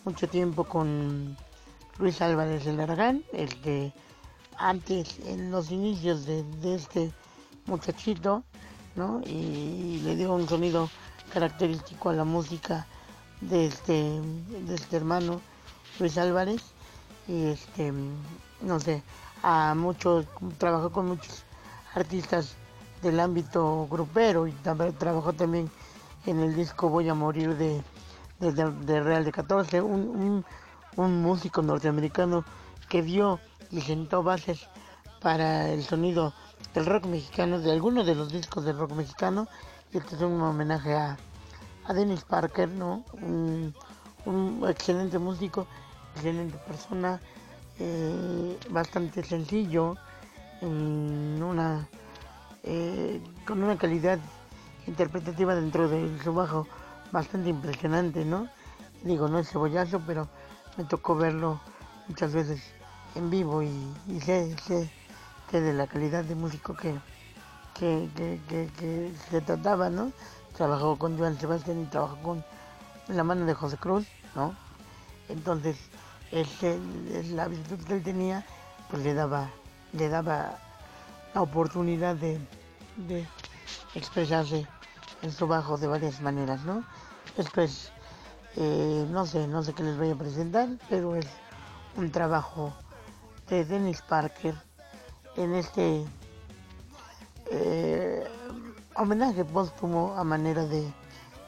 mucho 0.03 0.27
tiempo 0.27 0.65
con 0.65 1.37
Luis 1.97 2.21
Álvarez 2.21 2.65
del 2.65 2.79
Aragán, 2.81 3.23
el 3.31 3.59
que 3.61 3.93
antes, 4.57 5.19
en 5.25 5.49
los 5.49 5.71
inicios 5.71 6.25
de, 6.25 6.43
de 6.43 6.75
este 6.75 7.11
muchachito, 7.67 8.43
¿no? 8.95 9.21
Y 9.25 10.01
le 10.03 10.15
dio 10.17 10.33
un 10.33 10.47
sonido 10.47 10.89
característico 11.33 12.09
a 12.09 12.13
la 12.13 12.25
música 12.25 12.85
de 13.39 13.67
este, 13.67 14.21
de 14.67 14.75
este 14.75 14.97
hermano 14.97 15.39
Luis 15.99 16.17
Álvarez. 16.17 16.61
Y 17.27 17.45
este, 17.45 17.93
no 18.61 18.79
sé, 18.79 19.03
a 19.41 19.73
muchos, 19.73 20.25
trabajó 20.57 20.91
con 20.91 21.07
muchos 21.07 21.45
artistas 21.93 22.55
del 23.01 23.19
ámbito 23.19 23.87
grupero 23.89 24.47
y 24.47 24.51
también 24.51 24.93
trabajó 24.93 25.33
también 25.33 25.69
en 26.25 26.39
el 26.39 26.55
disco 26.55 26.89
Voy 26.89 27.09
a 27.09 27.13
Morir 27.13 27.55
de, 27.57 27.83
Real 29.01 29.25
de 29.25 29.31
14, 29.31 29.81
un, 29.81 30.01
un, 30.01 30.45
un 30.97 31.21
músico 31.21 31.61
norteamericano 31.61 32.45
que 32.89 33.01
dio 33.01 33.39
y 33.71 33.81
sentó 33.81 34.23
bases 34.23 34.67
para 35.21 35.69
el 35.69 35.83
sonido 35.83 36.33
del 36.73 36.85
rock 36.85 37.05
mexicano, 37.05 37.59
de 37.59 37.71
algunos 37.71 38.05
de 38.05 38.15
los 38.15 38.31
discos 38.31 38.65
del 38.65 38.77
rock 38.77 38.91
mexicano. 38.91 39.47
Y 39.93 39.97
este 39.97 40.15
es 40.15 40.21
un 40.21 40.41
homenaje 40.41 40.95
a, 40.95 41.17
a 41.85 41.93
Dennis 41.93 42.23
Parker, 42.23 42.69
¿no? 42.69 43.03
Un, 43.13 43.73
un 44.25 44.65
excelente 44.69 45.19
músico, 45.19 45.67
excelente 46.15 46.57
persona, 46.67 47.19
eh, 47.79 48.57
bastante 48.69 49.23
sencillo, 49.23 49.95
en 49.95 50.10
una, 50.61 51.87
eh, 52.63 53.21
con 53.45 53.63
una 53.63 53.77
calidad 53.77 54.19
interpretativa 54.87 55.55
dentro 55.55 55.87
de 55.87 56.19
su 56.23 56.33
bajo 56.33 56.67
bastante 57.11 57.49
impresionante, 57.49 58.25
¿no? 58.25 58.47
Digo, 59.03 59.27
no 59.27 59.39
es 59.39 59.49
cebollazo, 59.49 60.01
pero 60.05 60.27
me 60.77 60.83
tocó 60.85 61.15
verlo 61.15 61.59
muchas 62.07 62.33
veces 62.33 62.61
en 63.15 63.29
vivo 63.29 63.61
y, 63.63 63.71
sé, 64.23 64.55
sé, 64.65 64.89
sé 65.49 65.61
de 65.61 65.73
la 65.73 65.87
calidad 65.87 66.23
de 66.23 66.35
músico 66.35 66.75
que, 66.75 66.95
que, 67.77 68.09
que, 68.15 68.69
que, 68.77 69.11
se 69.29 69.41
trataba, 69.41 69.89
¿no? 69.89 70.11
Trabajó 70.55 70.97
con 70.97 71.17
Joan 71.17 71.39
Sebastián 71.39 71.81
y 71.81 71.85
trabajó 71.85 72.17
con 72.17 72.45
la 73.07 73.23
mano 73.23 73.45
de 73.45 73.53
José 73.53 73.77
Cruz, 73.77 74.07
¿no? 74.35 74.55
Entonces, 75.29 75.77
ese, 76.31 76.79
es 77.13 77.29
la 77.31 77.47
virtud 77.47 77.79
que 77.85 77.93
él 77.93 78.03
tenía, 78.03 78.45
pues 78.89 79.03
le 79.03 79.13
daba, 79.13 79.49
le 79.93 80.09
daba 80.09 80.57
la 81.33 81.41
oportunidad 81.41 82.15
de, 82.15 82.39
de 82.97 83.27
expresarse 83.95 84.67
en 85.21 85.31
su 85.31 85.47
bajo 85.47 85.77
de 85.77 85.87
varias 85.87 86.21
maneras, 86.21 86.63
¿no? 86.63 86.83
Después, 87.37 87.91
eh, 88.55 89.05
no 89.09 89.25
sé, 89.25 89.47
no 89.47 89.63
sé 89.63 89.73
qué 89.73 89.83
les 89.83 89.97
voy 89.97 90.11
a 90.11 90.15
presentar, 90.15 90.67
pero 90.89 91.15
es 91.15 91.27
un 91.95 92.11
trabajo 92.11 92.73
de 93.49 93.65
Dennis 93.65 94.01
Parker 94.01 94.55
en 95.35 95.55
este 95.55 96.05
eh, 97.51 98.27
homenaje 98.95 99.45
póstumo 99.45 100.15
a 100.17 100.23
manera 100.23 100.65
de, 100.65 100.91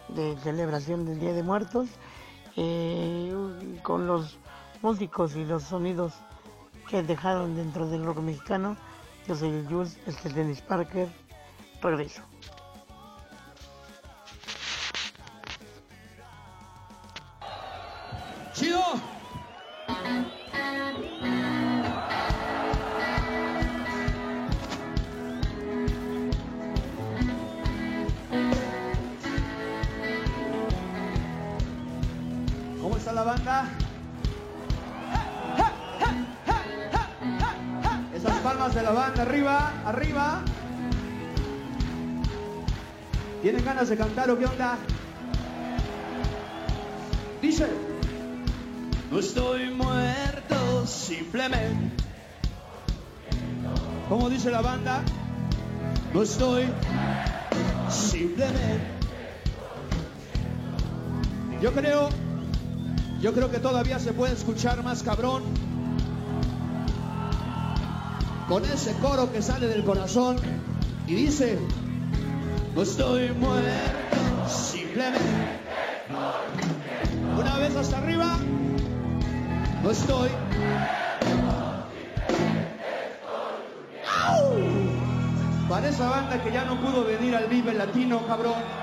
de 0.10 0.38
celebración 0.44 1.06
del 1.06 1.20
Día 1.20 1.34
de 1.34 1.44
Muertos, 1.44 1.90
eh, 2.56 3.34
con 3.84 4.08
los 4.08 4.38
músicos 4.82 5.36
y 5.36 5.46
los 5.46 5.64
sonidos 5.64 6.14
que 6.89 7.04
dejaron 7.04 7.56
dentro 7.56 7.88
del 7.88 8.04
rock 8.04 8.19
mexicano. 8.19 8.78
Yo 9.28 9.36
soy 9.36 9.50
el 9.50 9.67
Jules, 9.67 9.98
este 10.06 10.30
es 10.30 10.36
Dennis 10.36 10.62
Parker, 10.62 11.08
regreso. 11.82 12.22
Ganas 44.24 44.24
de 44.24 44.24
cantar 44.24 44.30
o 44.32 44.38
qué 44.38 44.46
onda? 44.46 44.78
Dice. 47.42 47.68
No 49.12 49.20
estoy 49.20 49.70
muerto, 49.70 50.88
simplemente. 50.88 52.04
¿Cómo 54.10 54.30
dice 54.30 54.50
la 54.50 54.62
banda? 54.62 55.04
No 56.14 56.24
estoy 56.24 56.66
simplemente. 57.90 58.94
Yo 61.62 61.72
creo, 61.74 62.10
yo 63.22 63.34
creo 63.34 63.52
que 63.52 63.60
todavía 63.60 64.00
se 64.00 64.14
puede 64.14 64.34
escuchar 64.34 64.84
más 64.84 65.04
cabrón. 65.04 65.44
Con 68.50 68.66
ese 68.66 68.94
coro 69.02 69.32
que 69.32 69.42
sale 69.42 69.68
del 69.68 69.84
corazón 69.84 70.38
y 71.08 71.14
dice, 71.14 71.58
no 72.76 72.82
estoy 72.82 73.30
muerto, 73.30 73.93
Una 77.36 77.58
vez 77.58 77.76
hasta 77.76 77.98
arriba. 77.98 78.38
No 79.82 79.90
estoy. 79.90 80.30
Para 85.68 85.90
esa 85.90 86.10
banda 86.10 86.44
que 86.44 86.52
ya 86.52 86.66
no 86.66 86.80
pudo 86.80 87.06
venir 87.06 87.36
al 87.36 87.48
Vive 87.48 87.74
Latino, 87.74 88.28
cabrón. 88.28 88.83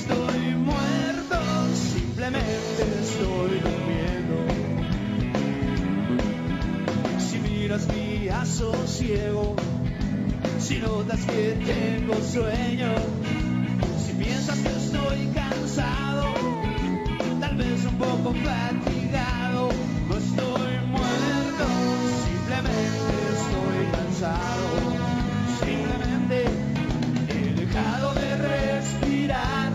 Estoy 0.00 0.54
muerto, 0.54 1.38
simplemente 1.74 2.82
estoy 3.02 3.60
durmiendo. 3.66 4.36
Si 7.18 7.38
miras 7.38 7.88
mi 7.88 8.28
asosiego, 8.28 9.56
si 10.58 10.78
notas 10.78 11.24
que 11.24 11.56
tengo 11.64 12.14
sueño, 12.22 12.92
si 14.04 14.12
piensas 14.12 14.58
que 14.58 14.68
estoy 14.68 15.28
cansado, 15.34 16.34
tal 17.40 17.56
vez 17.56 17.84
un 17.84 17.98
poco 17.98 18.34
fatigado, 18.34 19.70
no 20.08 20.16
estoy 20.16 20.72
muerto, 20.96 21.64
simplemente 22.26 23.12
estoy 23.36 23.80
cansado, 23.96 24.66
simplemente 25.64 26.44
he 27.28 27.54
dejado 27.60 28.14
de 28.14 28.36
respirar, 28.36 29.65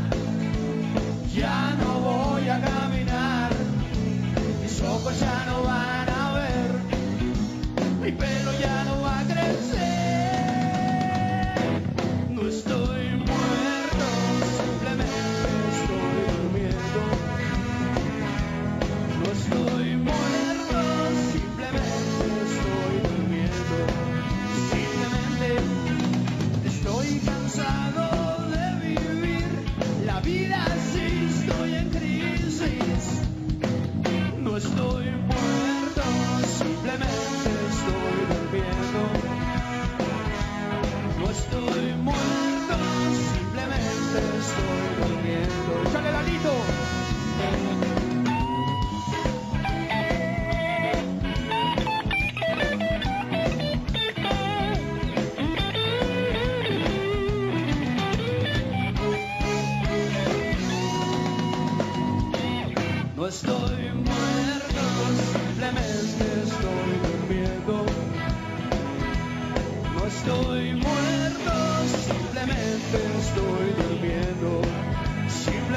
mi 8.12 8.18
pelo 8.18 8.52
ya 8.60 8.71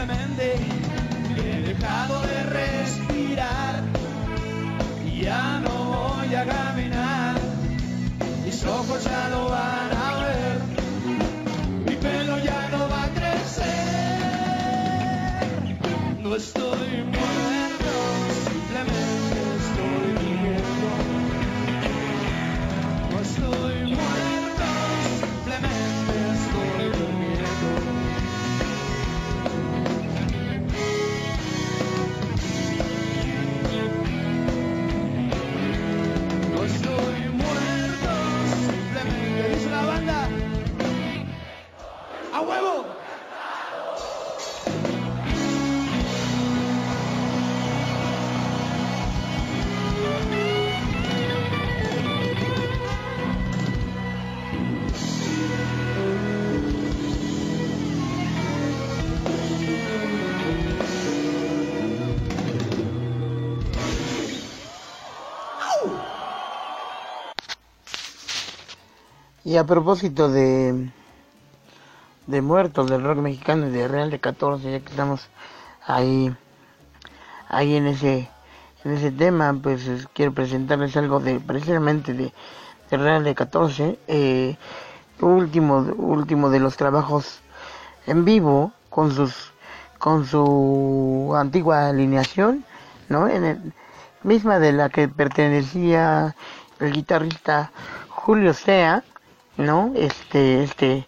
He 0.07 1.63
dejado 1.63 2.21
de 2.27 2.43
respirar. 2.43 3.83
Ya 5.19 5.61
no 5.61 5.71
voy 5.71 6.35
a 6.35 6.45
caminar. 6.45 7.37
Mis 8.45 8.63
ojos 8.67 9.03
ya 9.03 9.29
no 9.31 9.49
van 9.49 9.97
a 9.97 10.17
ver. 10.21 10.61
Mi 11.87 11.97
pelo 11.97 12.39
ya 12.39 12.69
no 12.71 12.87
va 12.91 13.05
a 13.05 13.09
crecer. 13.09 14.19
No 16.21 16.37
estoy 16.37 16.74
Y 69.55 69.57
a 69.57 69.65
propósito 69.73 70.23
de, 70.37 70.91
de 72.27 72.43
muertos 72.43 72.91
del 72.91 73.03
rock 73.05 73.19
mexicano 73.19 73.67
y 73.69 73.71
de 73.71 73.89
Real 73.89 74.11
de 74.11 74.19
14, 74.19 74.71
ya 74.73 74.81
que 74.81 74.91
estamos 74.91 75.29
ahí, 75.87 76.35
ahí 77.49 77.77
en 77.77 77.87
ese, 77.87 78.29
en 78.85 78.93
ese 78.93 79.11
tema, 79.13 79.55
pues 79.63 79.87
es- 79.87 80.09
quiero 80.13 80.33
presentarles 80.33 80.97
algo 80.97 81.21
de 81.21 81.41
precisamente 81.41 82.13
de, 82.15 82.33
de 82.91 82.97
Real 82.97 83.25
de 83.25 83.35
14, 83.35 83.99
eh, 84.09 84.57
último, 85.21 85.79
último 85.97 86.51
de 86.51 86.61
los 86.61 86.77
trabajos 86.77 87.41
en 88.07 88.25
vivo 88.25 88.73
con 88.91 89.13
sus, 89.15 89.53
con 89.99 90.27
su 90.27 91.33
antigua 91.37 91.89
alineación, 91.89 92.65
¿no? 93.09 93.29
En 93.29 93.45
el, 93.45 93.75
misma 94.23 94.59
de 94.59 94.73
la 94.73 94.89
que 94.91 95.09
pertenecía 95.09 96.35
el 96.81 96.93
guitarrista 96.93 97.73
Julio 98.09 98.55
Sea, 98.55 99.05
¿no? 99.57 99.93
Este, 99.95 100.63
este 100.63 101.07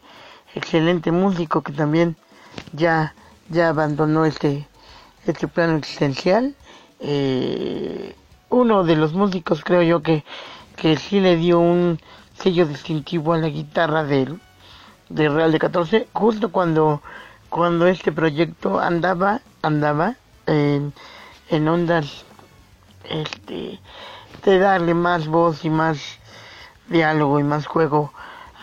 excelente 0.55 1.13
músico 1.13 1.63
que 1.63 1.73
también 1.73 2.17
ya, 2.73 3.15
ya 3.49 3.69
abandonó 3.69 4.25
este, 4.25 4.67
este 5.27 5.49
plano 5.49 5.77
existencial. 5.77 6.55
Eh, 7.01 8.15
uno 8.49 8.85
de 8.85 8.97
los 8.97 9.13
músicos 9.13 9.63
creo 9.65 9.83
yo 9.83 10.03
que, 10.03 10.25
que 10.77 10.97
sí 10.97 11.21
le 11.21 11.37
dio 11.37 11.59
un 11.59 12.01
sello 12.35 12.67
distintivo 12.67 13.33
a 13.33 13.39
la 13.39 13.49
guitarra 13.49 14.05
del, 14.05 14.41
de 15.09 15.29
Real 15.29 15.53
de 15.53 15.59
14, 15.59 16.09
justo 16.13 16.51
cuando, 16.51 17.03
cuando 17.49 17.87
este 17.87 18.13
proyecto 18.13 18.79
andaba, 18.79 19.41
andaba 19.63 20.17
en, 20.47 20.93
en 21.51 21.69
ondas 21.69 22.25
este, 23.05 23.81
de 24.45 24.59
darle 24.59 24.95
más 24.95 25.27
voz 25.27 25.65
y 25.65 25.71
más 25.71 25.99
diálogo 26.89 27.41
y 27.41 27.43
más 27.43 27.67
juego 27.67 28.13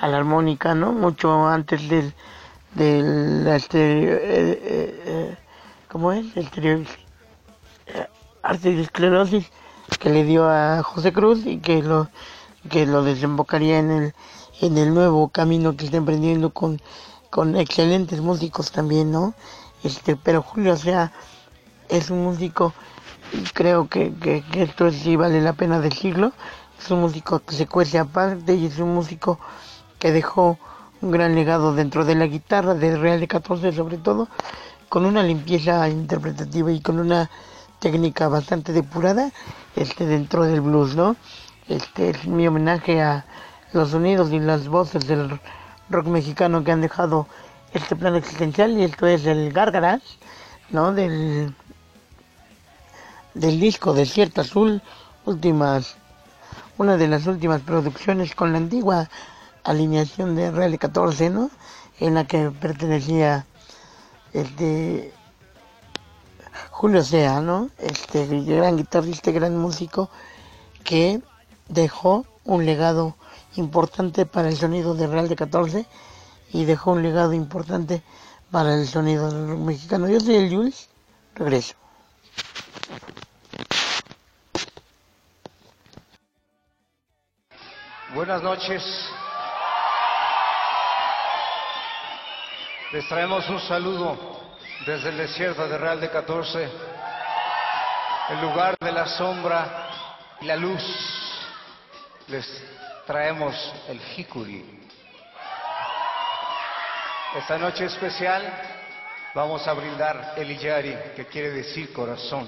a 0.03 0.07
la 0.09 0.17
armónica, 0.17 0.75
¿no? 0.75 0.91
Mucho 0.91 1.47
antes 1.47 1.87
del, 1.87 2.13
del 2.75 3.47
estereo, 3.47 4.17
eh, 4.17 4.19
eh, 4.21 5.03
eh, 5.05 5.37
¿cómo 5.89 6.11
es? 6.11 6.25
Estereo, 6.35 6.79
eh, 7.87 8.07
arteriosclerosis 8.41 9.49
que 10.01 10.09
le 10.09 10.25
dio 10.25 10.49
a 10.49 10.83
José 10.83 11.13
Cruz 11.13 11.45
y 11.45 11.59
que 11.59 11.81
lo 11.81 12.09
que 12.69 12.85
lo 12.85 13.03
desembocaría 13.03 13.79
en 13.79 13.91
el 13.91 14.13
en 14.59 14.77
el 14.77 14.93
nuevo 14.93 15.29
camino 15.29 15.77
que 15.77 15.85
está 15.85 15.95
emprendiendo 15.95 16.49
con 16.49 16.81
con 17.29 17.55
excelentes 17.55 18.19
músicos 18.19 18.73
también, 18.73 19.09
¿no? 19.09 19.33
Este, 19.85 20.17
pero 20.17 20.41
Julio, 20.41 20.73
o 20.73 20.77
sea, 20.77 21.13
es 21.87 22.09
un 22.09 22.25
músico 22.25 22.73
creo 23.53 23.87
que, 23.87 24.13
que, 24.15 24.43
que 24.51 24.63
esto 24.63 24.91
sí 24.91 25.15
vale 25.15 25.39
la 25.39 25.53
pena 25.53 25.79
decirlo. 25.79 26.33
Es 26.77 26.91
un 26.91 26.99
músico 26.99 27.39
que 27.39 27.55
se 27.55 27.67
cuece 27.67 27.99
aparte 27.99 28.53
y 28.55 28.65
es 28.65 28.79
un 28.79 28.93
músico 28.93 29.39
que 30.03 30.11
dejó 30.11 30.59
un 31.01 31.11
gran 31.11 31.33
legado 31.33 31.73
dentro 31.73 32.03
de 32.03 32.15
la 32.15 32.27
guitarra 32.27 32.73
de 32.73 32.97
Real 32.97 33.21
de 33.21 33.27
14 33.29 33.71
sobre 33.71 33.97
todo, 33.97 34.27
con 34.89 35.05
una 35.05 35.23
limpieza 35.23 35.87
interpretativa 35.87 36.73
y 36.73 36.81
con 36.81 36.99
una 36.99 37.29
técnica 37.79 38.27
bastante 38.27 38.73
depurada 38.73 39.31
este 39.77 40.05
dentro 40.05 40.43
del 40.43 40.59
blues, 40.59 40.97
¿no? 40.97 41.15
Este 41.69 42.09
es 42.09 42.27
mi 42.27 42.45
homenaje 42.45 43.01
a 43.01 43.23
los 43.71 43.91
sonidos 43.91 44.33
y 44.33 44.41
las 44.41 44.67
voces 44.67 45.07
del 45.07 45.39
rock 45.89 46.07
mexicano 46.07 46.65
que 46.65 46.73
han 46.73 46.81
dejado 46.81 47.25
este 47.71 47.95
plano 47.95 48.17
existencial 48.17 48.77
y 48.77 48.83
esto 48.83 49.07
es 49.07 49.25
el 49.25 49.53
Gárgaras, 49.53 50.01
¿no? 50.69 50.91
Del 50.91 51.55
del 53.35 53.57
disco 53.57 53.93
Desierto 53.93 54.41
Azul, 54.41 54.81
últimas, 55.23 55.95
una 56.77 56.97
de 56.97 57.07
las 57.07 57.25
últimas 57.25 57.61
producciones 57.61 58.35
con 58.35 58.51
la 58.51 58.57
antigua 58.57 59.07
alineación 59.63 60.35
de 60.35 60.51
Real 60.51 60.77
14, 60.77 61.29
¿no? 61.29 61.49
En 61.99 62.15
la 62.15 62.25
que 62.25 62.51
pertenecía 62.51 63.45
este 64.33 65.13
Julio 66.71 67.03
Sea, 67.03 67.41
¿no? 67.41 67.69
Este 67.77 68.25
gran 68.43 68.77
guitarrista, 68.77 69.31
gran 69.31 69.57
músico 69.57 70.09
que 70.83 71.21
dejó 71.69 72.25
un 72.43 72.65
legado 72.65 73.15
importante 73.55 74.25
para 74.25 74.49
el 74.49 74.57
sonido 74.57 74.95
de 74.95 75.07
Real 75.07 75.29
de 75.29 75.35
14 75.35 75.85
y 76.51 76.65
dejó 76.65 76.91
un 76.91 77.03
legado 77.03 77.33
importante 77.33 78.03
para 78.51 78.75
el 78.75 78.87
sonido 78.87 79.31
mexicano. 79.57 80.09
Yo 80.09 80.19
soy 80.19 80.35
el 80.35 80.53
Jules, 80.53 80.89
regreso. 81.35 81.75
Buenas 88.13 88.43
noches. 88.43 88.83
Les 92.93 93.07
traemos 93.07 93.49
un 93.49 93.59
saludo 93.59 94.15
desde 94.85 95.09
el 95.09 95.17
desierto 95.17 95.67
de 95.67 95.79
Real 95.79 95.99
de 95.99 96.11
14, 96.11 96.69
el 98.29 98.39
lugar 98.39 98.77
de 98.79 98.91
la 98.91 99.07
sombra 99.07 99.89
y 100.39 100.45
la 100.45 100.55
luz. 100.55 100.79
Les 102.27 102.45
traemos 103.07 103.55
el 103.89 103.99
jicuri. 103.99 104.87
Esta 107.35 107.57
noche 107.57 107.85
especial 107.85 108.43
vamos 109.33 109.67
a 109.67 109.73
brindar 109.73 110.35
el 110.37 110.51
Iyari, 110.51 110.95
que 111.15 111.25
quiere 111.25 111.49
decir 111.49 111.91
corazón. 111.93 112.47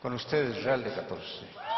Con 0.00 0.14
ustedes, 0.14 0.64
Real 0.64 0.82
de 0.82 0.90
14. 0.90 1.71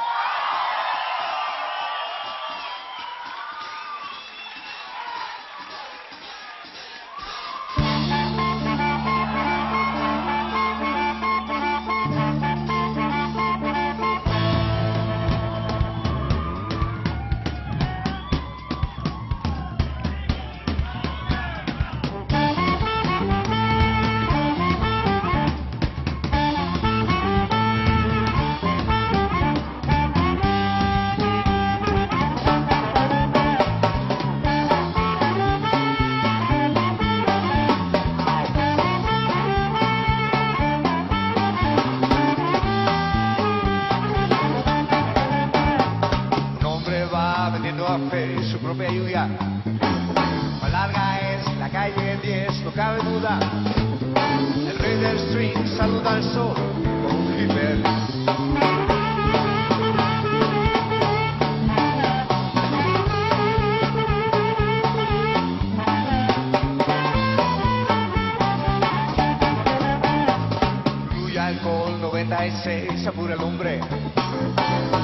Alcohol 71.44 72.00
96, 72.00 73.06
apura 73.06 73.34
el 73.34 73.42
hombre. 73.42 73.78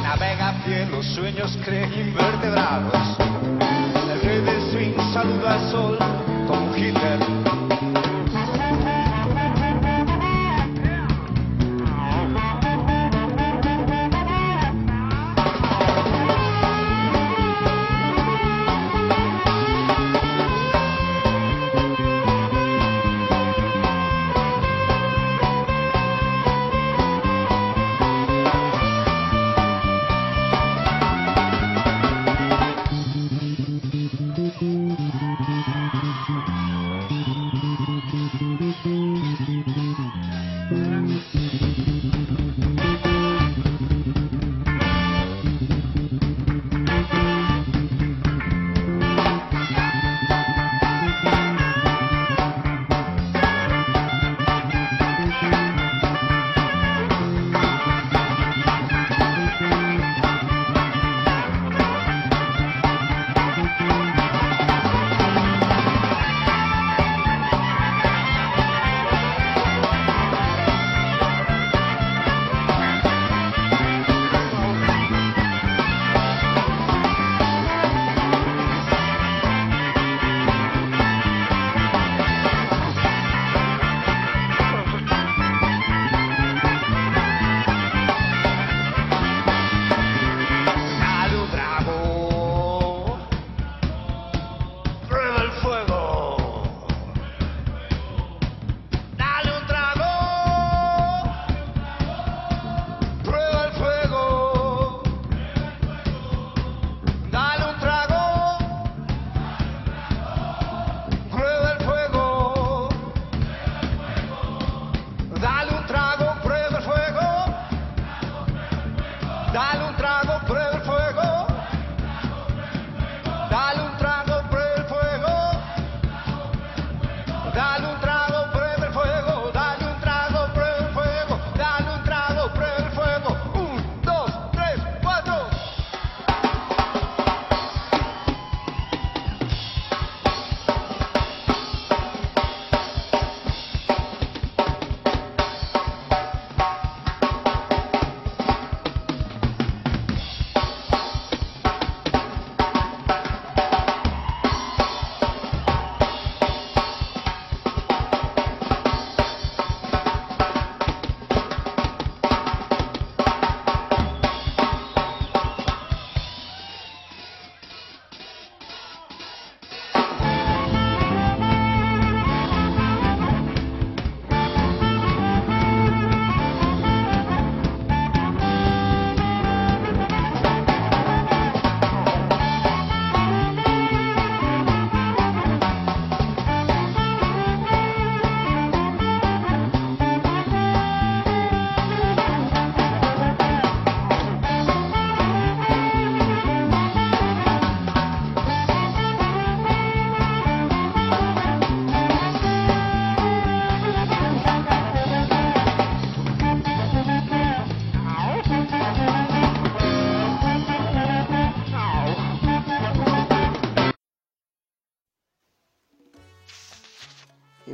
Navega 0.02 0.54
fiel, 0.64 0.90
los 0.90 1.04
sueños 1.06 1.58
creen 1.64 1.92
invertebrados. 1.92 3.18
El 4.10 4.20
rey 4.22 4.40
del 4.40 4.72
swing 4.72 5.12
saluda 5.12 5.54
al 5.54 5.70
sol 5.70 5.98
como 6.48 6.74
Hitler. 6.74 7.49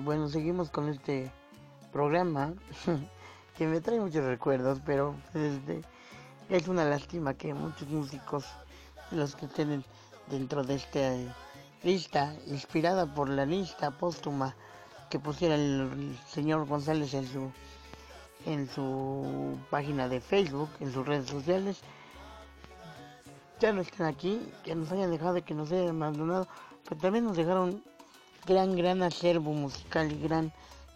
Bueno, 0.06 0.28
seguimos 0.28 0.70
con 0.70 0.88
este 0.88 1.32
programa 1.92 2.54
que 3.58 3.66
me 3.66 3.80
trae 3.80 3.98
muchos 3.98 4.24
recuerdos, 4.24 4.80
pero 4.86 5.16
este, 5.34 5.82
es 6.48 6.68
una 6.68 6.84
lástima 6.84 7.34
que 7.34 7.52
muchos 7.52 7.88
músicos, 7.88 8.46
los 9.10 9.34
que 9.34 9.48
tienen 9.48 9.84
dentro 10.30 10.62
de 10.62 10.76
esta 10.76 11.12
lista, 11.82 12.36
inspirada 12.46 13.12
por 13.16 13.28
la 13.28 13.46
lista 13.46 13.90
póstuma 13.90 14.54
que 15.10 15.18
pusiera 15.18 15.56
el, 15.56 16.16
señor 16.28 16.68
González 16.68 17.12
en 17.12 17.26
su 17.26 17.50
en 18.44 18.68
su 18.68 19.58
página 19.70 20.08
de 20.08 20.20
Facebook, 20.20 20.68
en 20.78 20.92
sus 20.92 21.04
redes 21.04 21.28
sociales, 21.28 21.80
ya 23.58 23.72
no 23.72 23.80
están 23.80 24.06
aquí, 24.06 24.40
que 24.62 24.76
nos 24.76 24.92
hayan 24.92 25.10
dejado, 25.10 25.44
que 25.44 25.52
nos 25.52 25.72
hayan 25.72 26.00
abandonado, 26.00 26.46
pero 26.88 27.00
también 27.00 27.24
nos 27.24 27.36
dejaron 27.36 27.82
gran, 28.46 28.76
gran 28.76 29.02
acervo 29.02 29.52
musical 29.52 30.10
y 30.12 30.18
gran, 30.20 30.52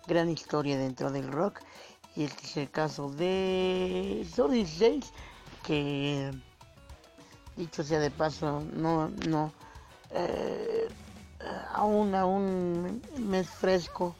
gran 0.07 0.31
historia 0.31 0.79
dentro 0.79 1.11
del 1.11 1.31
rock. 1.31 1.61
Y 2.17 2.25
este 2.25 2.45
es 2.47 2.57
el 2.57 2.71
caso 2.71 3.11
de 3.11 4.27
Sol 4.35 4.53
16, 4.53 5.13
que 5.65 6.31
dicho 7.57 7.85
sea 7.85 8.01
de 8.01 8.11
paso, 8.11 8.63
no, 8.73 9.11
no, 9.29 9.53
eh, 10.11 10.89
aún, 11.75 12.15
aún 12.15 13.03
me 13.19 13.41
es 13.41 13.51
fresco 13.51 14.15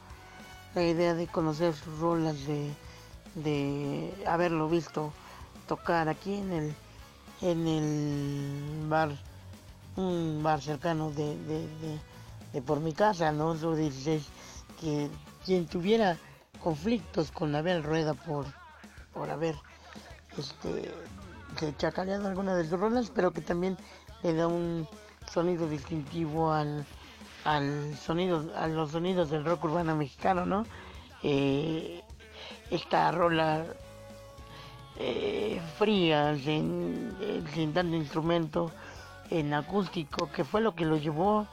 la 0.75 0.83
idea 0.83 1.15
de 1.15 1.27
conocer 1.27 1.75
sus 1.75 1.99
rolas, 1.99 2.47
de, 2.47 2.71
de 3.35 4.13
haberlo 4.27 4.69
visto 4.69 5.13
tocar 5.67 6.09
aquí 6.09 6.35
en 6.35 6.53
el, 6.53 6.75
en 7.41 7.67
el 7.67 8.89
bar 8.89 9.11
un 9.97 10.43
bar 10.43 10.61
cercano 10.61 11.11
de, 11.11 11.37
de 12.53 12.63
por 12.63 12.81
mi 12.81 12.93
casa, 12.93 13.33
¿no? 13.33 13.57
Sur 13.57 13.77
16, 13.77 14.27
que 14.81 15.09
quien 15.45 15.67
tuviera 15.67 16.17
conflictos 16.63 17.31
con 17.31 17.55
Abel 17.55 17.83
Rueda 17.83 18.15
por, 18.15 18.47
por 19.13 19.31
haber 19.31 19.57
este, 20.37 20.93
chacaleado 21.79 22.29
alguna 22.29 22.55
de 22.55 22.69
sus 22.69 22.79
rolas, 22.79 23.11
pero 23.15 23.33
que 23.33 23.41
también 23.41 23.77
le 24.23 24.35
da 24.35 24.47
un 24.47 24.87
sonido 25.33 25.69
distintivo 25.69 26.53
al, 26.53 26.85
al 27.45 27.97
sonido, 27.97 28.51
a 28.57 28.67
los 28.67 28.93
sonidos 28.93 29.31
del 29.31 29.45
rock 29.45 29.65
urbano 29.65 29.97
mexicano, 29.97 30.45
¿no? 30.45 30.65
Eh, 31.23 32.03
esta 32.71 33.11
rola 33.11 33.65
eh, 34.97 35.61
fría, 35.79 36.37
sin, 36.37 37.17
sin 37.55 37.73
tanto 37.73 37.97
instrumento, 37.97 38.71
en 39.31 39.55
acústico, 39.55 40.31
que 40.31 40.45
fue 40.45 40.61
lo 40.61 40.75
que 40.75 40.85
lo 40.85 40.97
llevó 40.97 41.47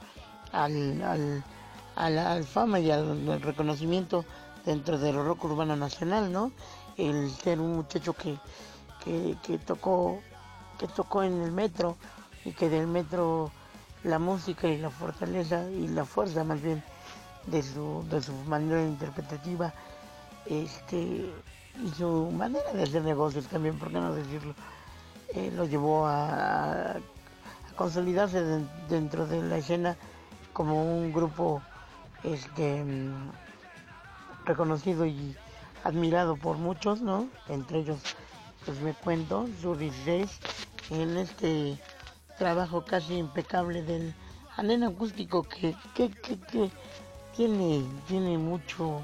al, 0.52 1.44
al, 1.96 2.18
a 2.18 2.42
fama 2.42 2.80
y 2.80 2.90
al, 2.90 3.40
reconocimiento 3.42 4.24
dentro 4.64 4.98
del 4.98 5.16
rock 5.16 5.44
urbano 5.44 5.76
nacional, 5.76 6.32
¿no? 6.32 6.52
El 6.96 7.30
ser 7.30 7.60
un 7.60 7.76
muchacho 7.76 8.14
que, 8.14 8.36
que, 9.04 9.58
tocó 9.58 10.20
que 10.78 10.86
tocó 10.88 11.22
en 11.22 11.42
el 11.42 11.50
metro 11.50 11.96
y 12.44 12.52
que 12.52 12.68
del 12.68 12.86
metro 12.86 13.50
la 14.04 14.18
música 14.18 14.68
y 14.68 14.78
la 14.78 14.90
fortaleza 14.90 15.68
y 15.70 15.88
la 15.88 16.04
fuerza 16.04 16.44
más 16.44 16.60
bien 16.60 16.82
de 17.46 17.62
su, 17.62 18.04
de 18.10 18.22
su 18.22 18.32
manera 18.46 18.82
interpretativa 18.82 19.72
este 20.46 21.32
y 21.82 21.90
su 21.96 22.30
manera 22.32 22.72
de 22.72 22.82
hacer 22.82 23.02
negocios 23.02 23.46
también, 23.46 23.78
por 23.78 23.88
qué 23.88 23.94
no 23.94 24.12
decirlo, 24.12 24.54
eh, 25.34 25.52
lo 25.54 25.64
llevó 25.64 26.06
a, 26.06 26.96
consolidarse 27.76 28.42
de- 28.42 28.66
dentro 28.88 29.26
de 29.26 29.40
la 29.42 29.58
escena 29.58 29.96
como 30.58 30.82
un 30.82 31.12
grupo 31.12 31.62
este 32.24 32.82
mm, 32.82 33.30
reconocido 34.44 35.06
y 35.06 35.36
admirado 35.84 36.34
por 36.34 36.56
muchos, 36.56 37.00
¿no? 37.00 37.28
Entre 37.48 37.78
ellos, 37.78 38.00
pues 38.66 38.80
me 38.80 38.92
cuento, 38.92 39.46
su 39.62 39.76
16, 39.76 40.40
en 40.90 41.16
este 41.16 41.78
trabajo 42.38 42.84
casi 42.84 43.18
impecable 43.18 43.84
del 43.84 44.12
anén 44.56 44.82
acústico 44.82 45.44
que, 45.44 45.76
que, 45.94 46.10
que, 46.10 46.72
tiene, 47.36 47.84
tiene 48.08 48.36
mucho, 48.36 49.00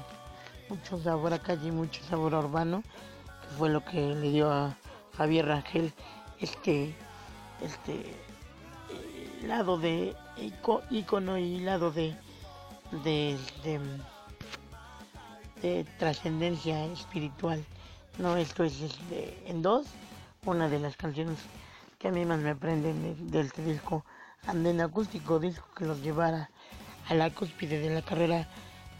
mucho 0.67 0.99
sabor 0.99 1.31
a 1.31 1.39
calle 1.39 1.71
mucho 1.71 2.03
sabor 2.03 2.33
urbano, 2.33 2.83
que 3.41 3.55
fue 3.57 3.69
lo 3.69 3.79
que 3.85 4.01
le 4.13 4.29
dio 4.29 4.51
a 4.51 4.75
Javier 5.15 5.45
Rangel 5.45 5.93
este, 6.41 6.93
este 7.61 8.24
lado 9.47 9.77
de 9.77 10.15
ico- 10.37 10.83
ícono 10.89 11.37
y 11.37 11.59
lado 11.59 11.91
de, 11.91 12.15
de, 13.03 13.37
de, 13.63 13.79
de 15.61 15.83
trascendencia 15.97 16.85
espiritual. 16.85 17.63
No, 18.17 18.37
esto 18.37 18.63
es 18.63 18.81
este, 18.81 19.37
en 19.47 19.61
dos, 19.61 19.87
una 20.45 20.69
de 20.69 20.79
las 20.79 20.95
canciones 20.95 21.37
que 21.99 22.07
a 22.07 22.11
mí 22.11 22.25
más 22.25 22.39
me 22.39 22.51
aprenden 22.51 23.01
de, 23.01 23.15
de 23.15 23.41
este 23.45 23.63
disco, 23.63 24.05
Andén 24.47 24.81
Acústico, 24.81 25.39
disco 25.39 25.67
que 25.75 25.85
los 25.85 26.01
llevara 26.01 26.49
a 27.07 27.13
la 27.13 27.29
cúspide 27.29 27.79
de 27.79 27.93
la 27.93 28.01
carrera 28.01 28.47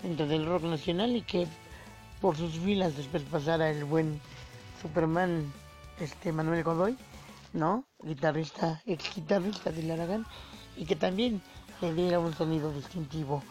dentro 0.04 0.28
del 0.28 0.46
rock 0.46 0.64
nacional 0.64 1.16
y 1.16 1.22
que 1.22 1.48
por 2.22 2.36
sus 2.38 2.54
filas 2.60 2.96
después 2.98 3.24
pasara 3.24 3.70
el 3.70 3.86
buen 3.86 4.20
Superman 4.82 5.52
este 6.00 6.32
Manuel 6.32 6.64
Godoy, 6.64 6.98
¿no? 7.56 7.86
Guitarrista, 8.04 8.82
ex 8.86 9.16
guitarrista 9.16 9.72
del 9.72 9.90
Aragán, 9.92 10.26
y 10.78 10.86
que 10.86 10.96
también 10.96 11.42
le 11.82 11.94
diera 11.94 12.20
un 12.20 12.34
sonido 12.36 12.72
distintivo 12.72 13.42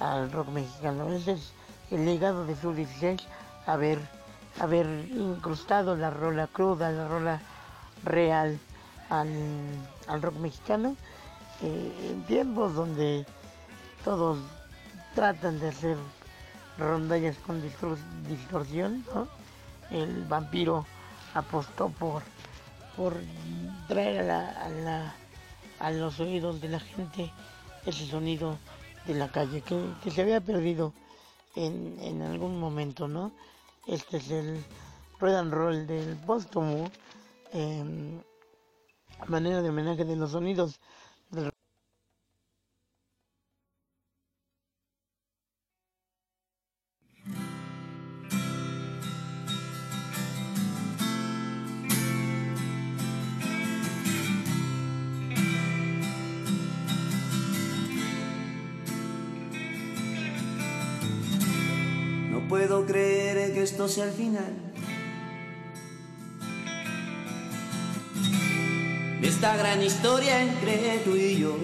al 0.00 0.30
rock 0.30 0.48
mexicano. 0.48 1.08
Ese 1.12 1.32
es 1.32 1.52
el 1.90 2.04
legado 2.04 2.44
de 2.44 2.56
Sur 2.56 2.74
16, 2.74 3.20
haber, 3.66 3.98
haber 4.60 4.86
incrustado 5.14 5.96
la 5.96 6.10
rola 6.10 6.48
cruda, 6.48 6.90
la 6.90 7.08
rola 7.08 7.40
real 8.02 8.58
al, 9.08 9.28
al 10.08 10.20
rock 10.22 10.34
mexicano, 10.36 10.96
eh, 11.62 12.10
en 12.10 12.22
tiempos 12.24 12.74
donde 12.74 13.24
todos 14.04 14.38
tratan 15.14 15.60
de 15.60 15.68
hacer 15.68 15.96
rondallas 16.76 17.36
con 17.46 17.62
distor- 17.62 17.98
distorsión. 18.28 19.04
El 19.90 20.24
vampiro 20.24 20.84
apostó 21.34 21.88
por, 21.90 22.22
por 22.96 23.16
traer 23.88 24.20
a, 24.20 24.22
la, 24.22 24.50
a, 24.50 24.68
la- 24.68 25.14
a 25.80 25.90
los 25.90 26.20
oídos 26.20 26.60
de 26.60 26.68
la 26.68 26.80
gente 26.80 27.30
ese 27.86 28.06
sonido 28.06 28.58
de 29.06 29.14
la 29.14 29.28
calle 29.30 29.60
que, 29.60 29.78
que 30.02 30.10
se 30.10 30.22
había 30.22 30.40
perdido 30.40 30.92
en, 31.56 31.98
en 32.00 32.22
algún 32.22 32.58
momento, 32.58 33.06
¿no? 33.08 33.32
Este 33.86 34.16
es 34.16 34.30
el 34.30 34.64
rock 35.20 35.34
and 35.34 35.52
roll 35.52 35.86
del 35.86 36.16
póstumo, 36.16 36.90
a 39.20 39.26
manera 39.26 39.62
de 39.62 39.68
homenaje 39.70 40.04
de 40.04 40.16
los 40.16 40.32
sonidos 40.32 40.80
gran 69.74 69.86
historia 69.86 70.40
entre 70.40 71.00
tú 71.04 71.16
y 71.16 71.36
yo. 71.36 71.56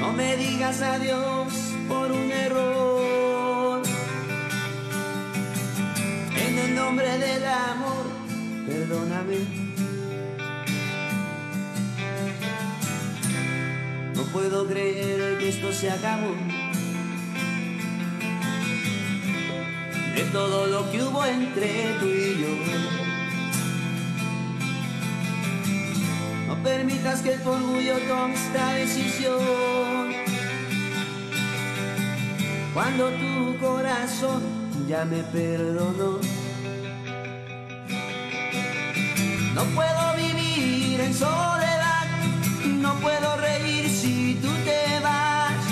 No 0.00 0.12
me 0.12 0.36
digas 0.36 0.82
adiós 0.82 1.50
por 1.88 2.12
un 2.12 2.30
error. 2.30 3.82
En 6.46 6.58
el 6.58 6.74
nombre 6.74 7.18
del 7.18 7.44
amor, 7.46 8.04
perdóname. 8.66 9.38
No 14.14 14.22
puedo 14.24 14.66
creer 14.66 15.38
que 15.38 15.48
esto 15.48 15.72
se 15.72 15.90
acabó. 15.90 16.34
De 20.14 20.24
todo 20.32 20.66
lo 20.66 20.90
que 20.90 21.02
hubo 21.02 21.24
entre 21.24 21.94
tú 21.98 22.06
y 22.06 22.42
yo. 22.42 23.01
Permitas 26.62 27.20
que 27.22 27.32
tu 27.38 27.50
orgullo 27.50 27.98
tome 28.08 28.34
esta 28.34 28.74
decisión. 28.74 30.12
Cuando 32.74 33.10
tu 33.10 33.58
corazón 33.58 34.42
ya 34.88 35.04
me 35.04 35.22
perdonó. 35.24 36.18
No 39.54 39.62
puedo 39.74 40.16
vivir 40.16 41.00
en 41.00 41.14
soledad, 41.14 42.06
no 42.64 42.94
puedo 42.96 43.36
reír 43.36 43.88
si 43.88 44.38
tú 44.40 44.48
te 44.64 45.00
vas. 45.00 45.62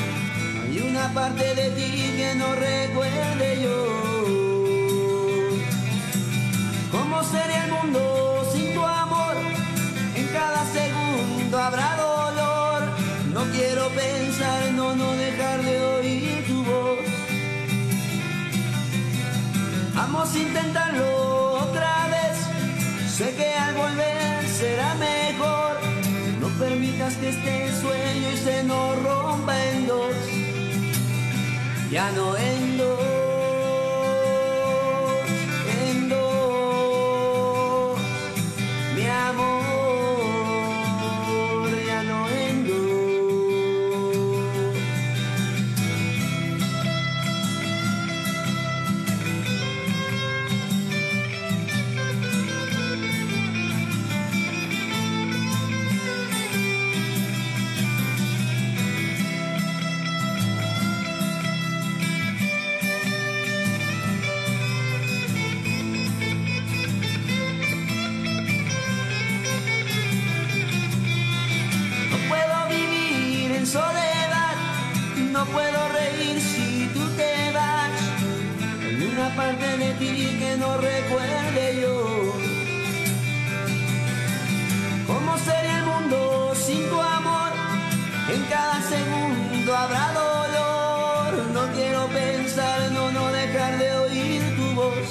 Hay 0.62 0.80
una 0.80 1.12
parte 1.14 1.54
de 1.54 1.70
ti 1.70 2.14
que 2.16 2.34
no 2.36 2.54
recuerde 2.54 3.62
yo. 3.62 3.78
¿Cómo 6.90 7.22
sería 7.24 7.64
el 7.64 7.72
mundo 7.72 8.19
Vamos 20.20 20.36
intentarlo 20.36 21.52
otra 21.62 22.06
vez. 22.08 23.10
Sé 23.10 23.34
que 23.36 23.54
al 23.54 23.74
volver 23.74 24.46
será 24.46 24.94
mejor. 24.96 25.80
No 26.42 26.48
permitas 26.58 27.14
que 27.14 27.30
este 27.30 27.72
sueño 27.80 28.36
se 28.44 28.62
nos 28.64 29.02
rompa 29.02 29.54
en 29.68 29.86
dos. 29.86 30.14
Ya 31.90 32.10
no 32.12 32.36
en 32.36 32.76
dos, 32.76 33.00
no 80.56 80.76
recuerde 80.76 81.80
yo. 81.82 82.34
¿Cómo 85.06 85.38
sería 85.38 85.78
el 85.78 85.84
mundo 85.84 86.52
sin 86.54 86.88
tu 86.88 87.00
amor? 87.00 87.52
En 88.34 88.42
cada 88.44 88.80
segundo 88.82 89.76
habrá 89.76 90.12
dolor. 90.12 91.46
No 91.52 91.72
quiero 91.74 92.06
pensar, 92.08 92.90
no, 92.92 93.10
no 93.12 93.32
dejar 93.32 93.78
de 93.78 93.92
oír 93.96 94.56
tu 94.56 94.74
voz. 94.74 95.08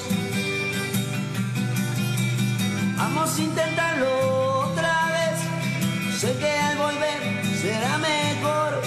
Vamos 2.97 3.37
a 3.37 3.41
intentarlo 3.41 4.69
otra 4.71 4.95
vez. 5.17 6.19
Sé 6.19 6.37
que 6.37 6.51
al 6.51 6.77
volver 6.77 7.21
será 7.61 7.97
mejor. 7.97 8.81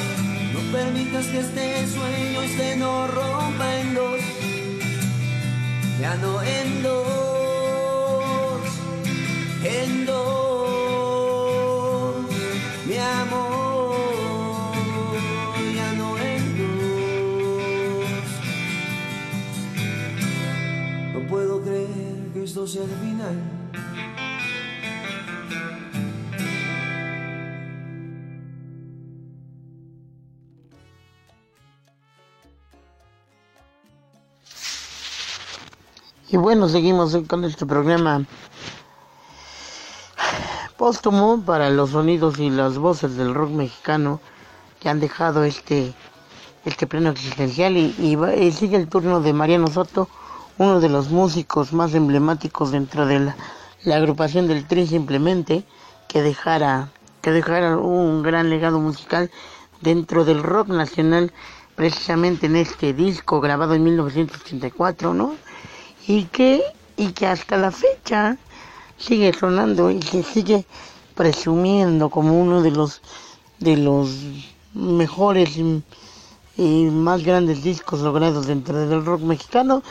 No 0.55 0.61
permitas 0.72 1.26
que 1.26 1.40
este 1.40 1.86
sueño 1.88 2.40
se 2.57 2.76
nos 2.76 3.14
rompa 3.14 3.76
en 3.80 3.94
dos. 3.94 4.12
Ya 6.03 6.16
no 6.16 6.42
en 6.42 6.82
dos, 6.82 8.61
en 9.62 10.05
dos, 10.05 11.36
mi 12.88 12.96
amor. 12.96 13.94
Ya 15.76 15.92
no 15.92 16.18
en 16.18 16.59
dos. 16.59 18.11
No 21.14 21.20
puedo 21.28 21.62
creer 21.62 22.32
que 22.34 22.42
esto 22.42 22.66
sea 22.66 22.82
el 22.82 22.90
final. 22.90 23.51
Y 36.33 36.39
bueno, 36.39 36.66
seguimos 36.66 37.14
con 37.28 37.45
este 37.45 37.66
programa 37.66 38.24
póstumo 40.78 41.43
para 41.45 41.68
los 41.68 41.91
sonidos 41.91 42.39
y 42.39 42.49
las 42.49 42.78
voces 42.78 43.16
del 43.16 43.35
rock 43.35 43.51
mexicano 43.51 44.18
que 44.80 44.89
han 44.89 44.99
dejado 44.99 45.45
este 45.45 45.93
este 46.64 46.87
pleno 46.87 47.11
existencial 47.11 47.76
y, 47.76 48.16
sigue 48.53 48.78
el 48.78 48.89
turno 48.89 49.20
de 49.20 49.35
Mariano 49.35 49.66
Soto, 49.66 50.09
uno 50.57 50.80
de 50.80 50.89
los 50.89 51.11
músicos 51.11 51.74
más 51.74 51.93
emblemáticos 51.93 52.72
dentro 52.72 53.05
de 53.05 53.20
la, 53.20 53.37
la 53.85 53.97
agrupación 53.97 54.49
del 54.49 54.66
Tri 54.66 54.87
simplemente, 54.87 55.64
que 56.09 56.22
dejara, 56.22 56.89
que 57.20 57.30
dejara 57.30 57.76
un 57.76 58.22
gran 58.22 58.49
legado 58.49 58.80
musical 58.80 59.30
dentro 59.83 60.24
del 60.24 60.43
rock 60.43 60.68
nacional, 60.68 61.30
precisamente 61.74 62.47
en 62.47 62.57
este 62.57 62.95
disco 62.95 63.43
grabado 63.43 63.74
en 63.74 63.85
1984, 63.85 65.12
¿no? 65.12 65.35
Y 66.07 66.24
que 66.24 66.62
y 66.96 67.12
que 67.12 67.26
hasta 67.26 67.57
la 67.57 67.70
fecha 67.70 68.36
sigue 68.98 69.32
sonando 69.32 69.90
y 69.90 70.03
se 70.03 70.22
sigue 70.22 70.66
presumiendo 71.14 72.11
como 72.11 72.40
uno 72.40 72.62
de 72.62 72.70
los 72.70 73.00
de 73.59 73.76
los 73.76 74.11
mejores 74.74 75.57
y, 75.57 75.82
más 76.90 77.24
grandes 77.24 77.62
discos 77.62 78.00
logrados 78.00 78.46
dentro 78.46 78.86
del 78.86 79.05
rock 79.05 79.22
mexicano. 79.22 79.82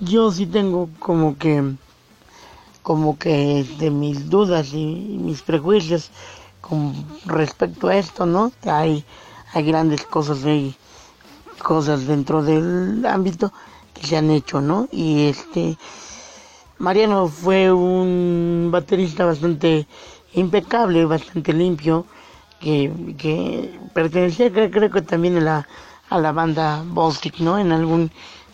Yo 0.00 0.30
sí 0.32 0.46
tengo 0.46 0.88
como 0.98 1.36
que 1.36 1.74
como 2.82 3.18
que 3.18 3.64
de 3.78 3.90
mis 3.90 4.30
dudas 4.30 4.72
y 4.72 5.18
mis 5.20 5.42
prejuicios 5.42 6.10
con 6.60 6.94
respecto 7.24 7.88
a 7.88 7.96
esto 7.96 8.26
no 8.26 8.52
hay 8.64 9.04
hay 9.52 9.64
grandes 9.64 10.04
cosas 10.04 10.44
hay 10.44 10.74
cosas 11.62 12.06
dentro 12.06 12.42
del 12.42 13.04
ámbito 13.06 13.52
que 13.96 14.06
se 14.06 14.16
han 14.16 14.30
hecho, 14.30 14.60
¿no? 14.60 14.88
Y 14.92 15.28
este 15.28 15.76
Mariano 16.78 17.28
fue 17.28 17.72
un 17.72 18.68
baterista 18.70 19.24
bastante 19.24 19.86
impecable, 20.34 21.06
bastante 21.06 21.52
limpio, 21.54 22.04
que, 22.60 22.92
pertenecía 23.94 24.52
creo, 24.52 24.70
creo 24.70 24.90
que 24.90 25.02
también 25.02 25.38
a 25.38 25.40
la, 25.40 25.68
a 26.10 26.18
la 26.18 26.32
banda 26.32 26.82
Baltic, 26.86 27.38
¿no? 27.38 27.58
En 27.58 27.72
algún, 27.72 28.10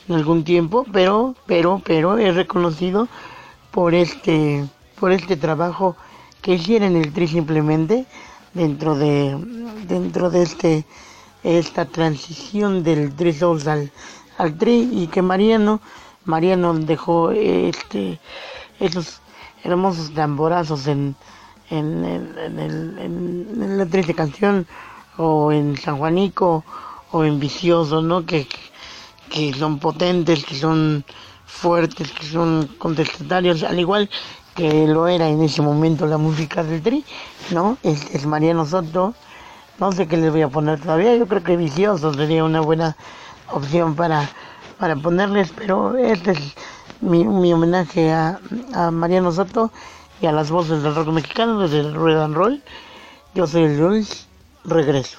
en 0.08 0.14
algún 0.14 0.44
tiempo, 0.44 0.86
pero, 0.92 1.34
pero, 1.46 1.82
pero 1.84 2.18
es 2.18 2.34
reconocido 2.36 3.08
por 3.72 3.94
este, 3.94 4.64
por 5.00 5.10
este 5.10 5.36
trabajo 5.36 5.96
que 6.42 6.54
hicieron 6.54 6.94
el 6.96 7.12
Tri 7.12 7.26
simplemente 7.26 8.06
dentro 8.54 8.94
de, 8.94 9.36
dentro 9.88 10.30
de 10.30 10.42
este, 10.42 10.84
esta 11.42 11.86
transición 11.86 12.84
del 12.84 13.14
Tri 13.16 13.32
Souls 13.32 13.66
al, 13.66 13.90
al 14.38 14.56
Tri 14.56 14.88
y 14.92 15.06
que 15.08 15.22
Mariano, 15.22 15.80
Mariano 16.24 16.74
dejó 16.74 17.30
este, 17.30 18.18
esos 18.80 19.20
hermosos 19.64 20.12
tamborazos 20.14 20.86
en, 20.86 21.14
en, 21.70 22.04
en, 22.04 22.98
en 22.98 23.78
la 23.78 23.86
triste 23.86 24.14
canción 24.14 24.66
o 25.16 25.52
en 25.52 25.76
San 25.76 25.98
Juanico 25.98 26.64
o 27.10 27.24
en 27.24 27.38
Vicioso, 27.38 28.02
¿no? 28.02 28.24
Que, 28.24 28.48
que 29.30 29.52
son 29.54 29.78
potentes, 29.78 30.44
que 30.44 30.54
son 30.54 31.04
fuertes, 31.46 32.10
que 32.12 32.26
son 32.26 32.68
contestatarios, 32.78 33.62
al 33.62 33.78
igual 33.78 34.08
que 34.54 34.86
lo 34.86 35.08
era 35.08 35.28
en 35.28 35.42
ese 35.42 35.62
momento 35.62 36.06
la 36.06 36.18
música 36.18 36.62
del 36.62 36.82
Tri, 36.82 37.04
¿no? 37.50 37.78
Este 37.82 38.16
es 38.16 38.26
Mariano 38.26 38.66
Soto, 38.66 39.14
no 39.78 39.92
sé 39.92 40.06
qué 40.06 40.16
les 40.16 40.30
voy 40.30 40.42
a 40.42 40.48
poner 40.48 40.80
todavía, 40.80 41.16
yo 41.16 41.26
creo 41.26 41.42
que 41.42 41.56
Vicioso 41.56 42.12
sería 42.12 42.44
una 42.44 42.60
buena 42.60 42.96
opción 43.52 43.94
para, 43.94 44.28
para 44.78 44.96
ponerles, 44.96 45.52
pero 45.56 45.96
este 45.96 46.32
es 46.32 46.54
mi, 47.00 47.24
mi 47.24 47.52
homenaje 47.52 48.12
a, 48.12 48.40
a 48.74 48.90
Mariano 48.90 49.32
Soto 49.32 49.70
y 50.20 50.26
a 50.26 50.32
las 50.32 50.50
voces 50.50 50.82
del 50.82 50.94
rock 50.94 51.08
mexicano 51.08 51.60
desde 51.60 51.80
el 51.80 51.94
Rueda 51.94 52.24
and 52.24 52.34
Roll. 52.34 52.62
Yo 53.34 53.46
soy 53.46 53.64
el 53.64 53.78
Jules, 53.78 54.28
regreso. 54.64 55.18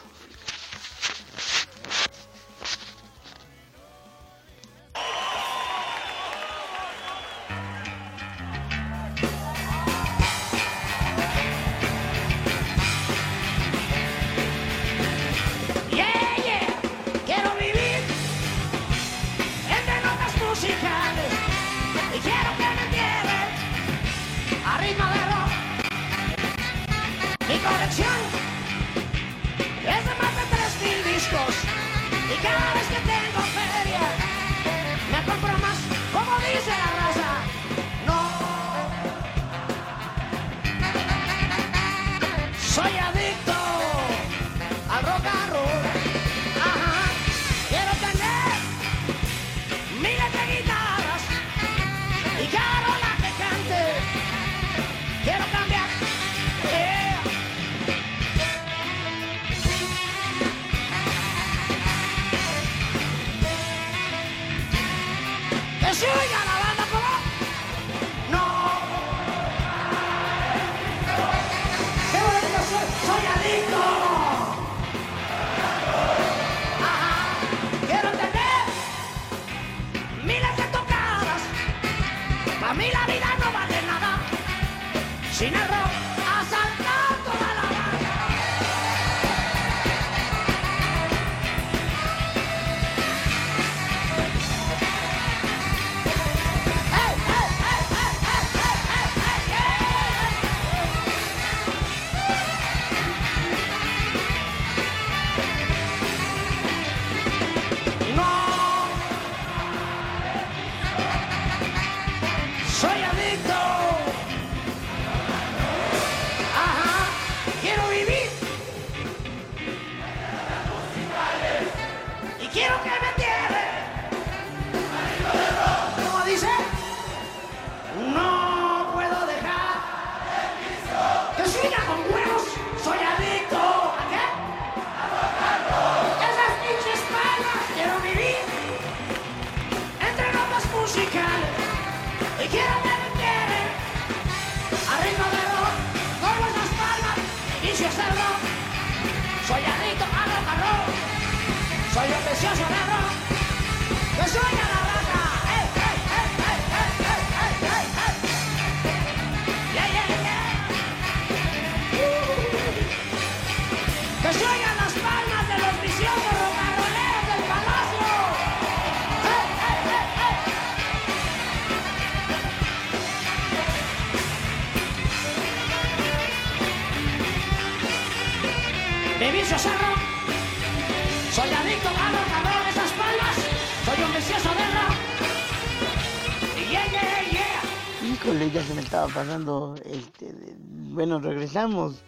Híjole, 188.34 188.50
ya 188.50 188.64
se 188.64 188.74
me 188.74 188.82
estaba 188.82 189.06
pasando, 189.14 189.76
este, 189.86 190.34
de- 190.34 190.56
bueno, 190.58 191.20
regresamos 191.20 192.02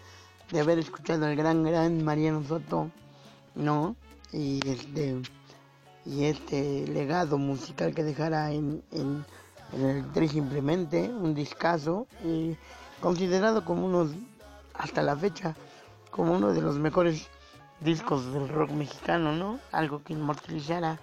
de 0.51 0.59
haber 0.59 0.79
escuchado 0.79 1.27
al 1.27 1.35
gran, 1.35 1.61
gran 1.63 2.03
Mariano 2.03 2.43
Soto, 2.43 2.89
¿no? 3.53 3.95
Y 4.33 4.59
este, 4.67 5.21
y 6.03 6.23
este 6.23 6.87
legado 6.87 7.37
musical 7.37 7.93
que 7.93 8.03
dejara 8.03 8.51
en, 8.51 8.81
en, 8.91 9.23
el 9.79 10.11
Tri 10.13 10.27
simplemente, 10.27 11.07
un 11.09 11.35
discazo, 11.35 12.07
y 12.23 12.57
considerado 13.01 13.63
como 13.63 13.85
uno, 13.85 14.09
hasta 14.73 15.03
la 15.03 15.15
fecha, 15.15 15.55
como 16.09 16.33
uno 16.33 16.53
de 16.53 16.61
los 16.61 16.79
mejores 16.79 17.27
discos 17.81 18.33
del 18.33 18.49
rock 18.49 18.71
mexicano, 18.71 19.31
¿no? 19.33 19.59
Algo 19.71 20.01
que 20.01 20.13
inmortalizara 20.13 20.99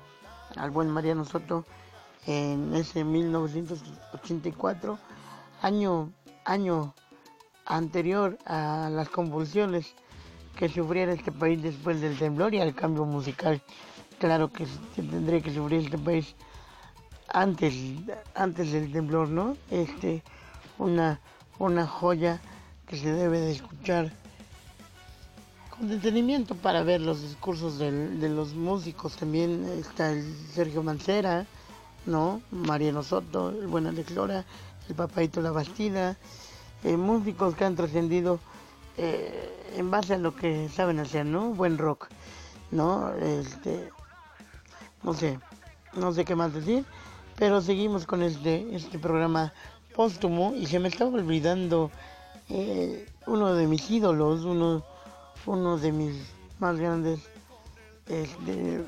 al 0.56 0.72
buen 0.72 0.90
Mariano 0.90 1.24
Soto 1.24 1.64
en 2.26 2.74
ese 2.74 3.04
1984, 3.04 4.98
año, 5.62 6.12
año 6.44 6.94
anterior 7.66 8.38
a 8.44 8.88
las 8.90 9.08
convulsiones 9.08 9.94
que 10.56 10.68
sufriera 10.68 11.12
este 11.12 11.32
país 11.32 11.62
después 11.62 12.00
del 12.00 12.18
temblor 12.18 12.54
y 12.54 12.60
al 12.60 12.74
cambio 12.74 13.04
musical. 13.04 13.62
Claro 14.18 14.52
que 14.52 14.66
tendría 14.94 15.40
que 15.40 15.52
sufrir 15.54 15.80
este 15.84 15.98
país 15.98 16.34
antes, 17.28 17.74
antes 18.34 18.72
del 18.72 18.92
temblor, 18.92 19.28
¿no? 19.28 19.56
Este, 19.70 20.22
una, 20.78 21.20
una 21.58 21.86
joya 21.86 22.40
que 22.86 22.96
se 22.96 23.10
debe 23.12 23.40
de 23.40 23.52
escuchar 23.52 24.12
con 25.70 25.88
detenimiento 25.88 26.54
para 26.54 26.82
ver 26.82 27.00
los 27.00 27.22
discursos 27.22 27.78
del- 27.78 28.20
de 28.20 28.28
los 28.28 28.54
músicos. 28.54 29.16
También 29.16 29.64
está 29.78 30.12
el 30.12 30.36
Sergio 30.52 30.82
Mancera, 30.82 31.46
¿no? 32.04 32.42
Mariano 32.50 33.02
Soto, 33.02 33.50
el 33.50 33.66
buen 33.66 33.86
Alex 33.86 34.10
Lora, 34.12 34.44
el 34.88 34.94
Papaito 34.94 35.40
La 35.40 35.50
Bastida, 35.50 36.16
eh, 36.84 36.96
músicos 36.96 37.54
que 37.54 37.64
han 37.64 37.76
trascendido 37.76 38.40
eh, 38.96 39.72
en 39.76 39.90
base 39.90 40.14
a 40.14 40.18
lo 40.18 40.34
que 40.34 40.68
saben 40.68 40.98
hacer, 40.98 41.24
¿no? 41.26 41.50
Buen 41.50 41.78
rock, 41.78 42.08
¿no? 42.70 43.12
Este, 43.14 43.90
no 45.02 45.14
sé, 45.14 45.38
no 45.94 46.12
sé 46.12 46.24
qué 46.24 46.34
más 46.34 46.52
decir, 46.52 46.84
pero 47.36 47.60
seguimos 47.60 48.06
con 48.06 48.22
este, 48.22 48.74
este 48.74 48.98
programa 48.98 49.52
póstumo 49.94 50.54
y 50.54 50.66
se 50.66 50.78
me 50.78 50.88
estaba 50.88 51.10
olvidando 51.10 51.90
eh, 52.48 53.06
uno 53.26 53.54
de 53.54 53.66
mis 53.66 53.90
ídolos, 53.90 54.44
uno, 54.44 54.84
uno 55.46 55.78
de 55.78 55.92
mis 55.92 56.16
más 56.58 56.78
grandes 56.78 57.20
este, 58.06 58.84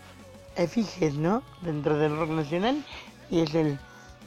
efigies, 0.56 1.14
¿no? 1.14 1.42
Dentro 1.62 1.96
del 1.96 2.16
rock 2.16 2.30
nacional 2.30 2.84
y 3.30 3.40
es 3.40 3.54
el 3.54 3.78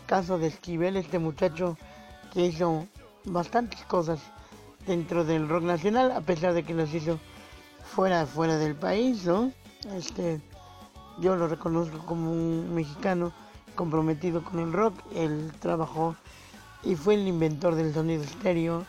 caso 0.07 0.39
de 0.39 0.47
Esquivel, 0.47 0.95
este 0.97 1.19
muchacho 1.19 1.77
que 2.33 2.45
hizo 2.45 2.87
bastantes 3.25 3.81
cosas 3.83 4.19
dentro 4.87 5.25
del 5.25 5.47
rock 5.47 5.63
nacional, 5.63 6.11
a 6.11 6.21
pesar 6.21 6.53
de 6.53 6.63
que 6.63 6.73
las 6.73 6.93
hizo 6.93 7.19
fuera, 7.83 8.25
fuera 8.25 8.57
del 8.57 8.73
país, 8.75 9.25
¿no? 9.25 9.51
Este, 9.93 10.41
yo 11.19 11.35
lo 11.35 11.47
reconozco 11.47 11.99
como 12.05 12.31
un 12.31 12.73
mexicano 12.73 13.33
comprometido 13.75 14.43
con 14.43 14.59
el 14.59 14.71
rock. 14.73 14.95
Él 15.13 15.51
trabajó 15.59 16.15
y 16.83 16.95
fue 16.95 17.15
el 17.15 17.27
inventor 17.27 17.75
del 17.75 17.93
sonido 17.93 18.23
estéreo, 18.23 18.85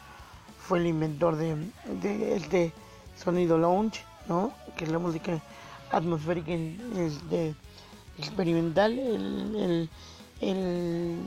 fue 0.60 0.78
el 0.78 0.86
inventor 0.86 1.36
de, 1.36 2.36
este 2.36 2.72
sonido 3.16 3.58
lounge, 3.58 4.04
¿no? 4.28 4.52
Que 4.76 4.84
es 4.84 4.90
la 4.90 5.00
música 5.00 5.40
atmosférica 5.90 6.52
este, 6.52 7.56
experimental. 8.18 8.98
Él- 8.98 9.90
él- 10.40 11.18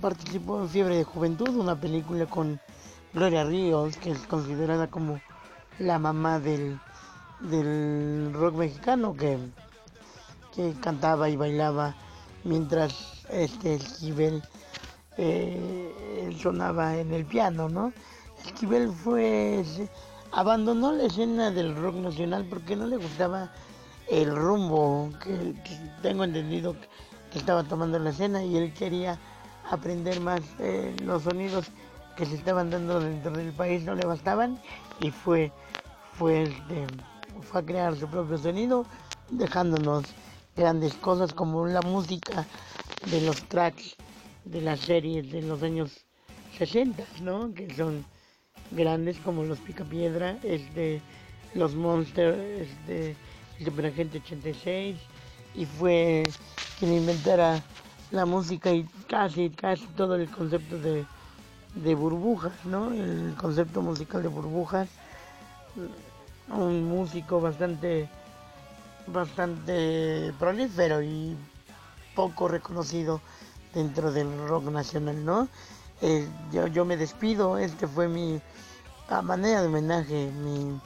participó 0.00 0.60
en 0.60 0.68
Fiebre 0.68 0.96
de 0.96 1.04
Juventud, 1.04 1.54
una 1.56 1.78
película 1.78 2.26
con 2.26 2.60
Gloria 3.12 3.44
Ríos, 3.44 3.96
que 3.96 4.10
es 4.10 4.20
considerada 4.26 4.88
como 4.88 5.20
la 5.78 5.98
mamá 5.98 6.38
del, 6.40 6.78
del 7.40 8.32
rock 8.32 8.54
mexicano, 8.56 9.14
que, 9.14 9.38
que 10.54 10.72
cantaba 10.80 11.28
y 11.28 11.36
bailaba 11.36 11.94
mientras 12.44 13.24
este 13.30 13.74
Esquivel 13.74 14.42
eh, 15.18 16.34
sonaba 16.40 16.96
en 16.96 17.12
el 17.12 17.24
piano, 17.26 17.68
¿no? 17.68 17.92
Esquivel 18.44 18.90
fue 18.90 19.64
abandonó 20.32 20.92
la 20.92 21.04
escena 21.04 21.50
del 21.50 21.74
rock 21.76 21.96
nacional 21.96 22.46
porque 22.48 22.76
no 22.76 22.86
le 22.86 22.96
gustaba 22.96 23.50
el 24.08 24.34
rumbo 24.34 25.10
que, 25.22 25.54
que 25.64 25.78
tengo 26.02 26.24
entendido 26.24 26.74
que 26.74 26.88
estaba 27.38 27.64
tomando 27.64 27.98
la 27.98 28.10
escena 28.10 28.44
y 28.44 28.56
él 28.56 28.72
quería 28.72 29.18
aprender 29.70 30.20
más 30.20 30.40
eh, 30.58 30.94
los 31.02 31.22
sonidos 31.22 31.66
que 32.16 32.26
se 32.26 32.34
estaban 32.34 32.70
dando 32.70 33.00
dentro 33.00 33.32
del 33.32 33.52
país 33.52 33.84
no 33.84 33.94
le 33.94 34.06
bastaban 34.06 34.60
y 35.00 35.10
fue 35.10 35.52
fue 36.14 36.44
este, 36.44 36.86
fue 37.42 37.60
a 37.60 37.64
crear 37.64 37.96
su 37.96 38.08
propio 38.08 38.38
sonido 38.38 38.86
dejándonos 39.30 40.04
grandes 40.56 40.94
cosas 40.94 41.32
como 41.32 41.66
la 41.66 41.82
música 41.82 42.46
de 43.10 43.20
los 43.20 43.42
tracks 43.48 43.96
de 44.44 44.62
las 44.62 44.80
series 44.80 45.30
de 45.30 45.42
los 45.42 45.62
años 45.62 46.06
60 46.56 47.04
¿no? 47.20 47.52
que 47.52 47.74
son 47.74 48.04
grandes 48.70 49.18
como 49.18 49.44
los 49.44 49.58
Picapiedra, 49.58 50.38
este, 50.42 51.00
los 51.54 51.74
Monsters, 51.74 52.38
este, 52.38 53.16
el 53.58 53.64
Superagente 53.64 54.18
86, 54.18 54.96
y 55.56 55.64
fue 55.66 56.22
quien 56.78 56.92
inventara 56.92 57.62
la 58.10 58.26
música 58.26 58.70
y 58.72 58.84
casi, 59.08 59.50
casi 59.50 59.86
todo 59.96 60.14
el 60.16 60.30
concepto 60.30 60.78
de, 60.78 61.04
de 61.74 61.94
burbujas, 61.94 62.52
¿no? 62.64 62.92
El 62.92 63.34
concepto 63.36 63.82
musical 63.82 64.22
de 64.22 64.28
burbujas, 64.28 64.88
un 66.48 66.84
músico 66.84 67.40
bastante, 67.40 68.08
bastante 69.06 70.32
prolífero 70.38 71.02
y 71.02 71.36
poco 72.14 72.48
reconocido 72.48 73.20
dentro 73.74 74.12
del 74.12 74.28
rock 74.48 74.64
nacional, 74.64 75.24
¿no? 75.24 75.48
Eh, 76.02 76.28
yo, 76.52 76.66
yo 76.66 76.84
me 76.84 76.96
despido, 76.96 77.58
este 77.58 77.86
fue 77.86 78.08
mi, 78.08 78.40
a 79.08 79.22
manera 79.22 79.62
de 79.62 79.68
homenaje, 79.68 80.30
mi, 80.30 80.78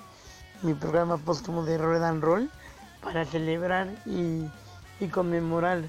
mi 0.63 0.75
programa 0.75 1.17
póstumo 1.17 1.65
de 1.65 1.77
Roll 1.79 2.05
and 2.05 2.23
Roll 2.23 2.51
para 3.03 3.25
celebrar 3.25 3.89
y, 4.07 4.45
y 5.01 5.09
conmemorar 5.09 5.83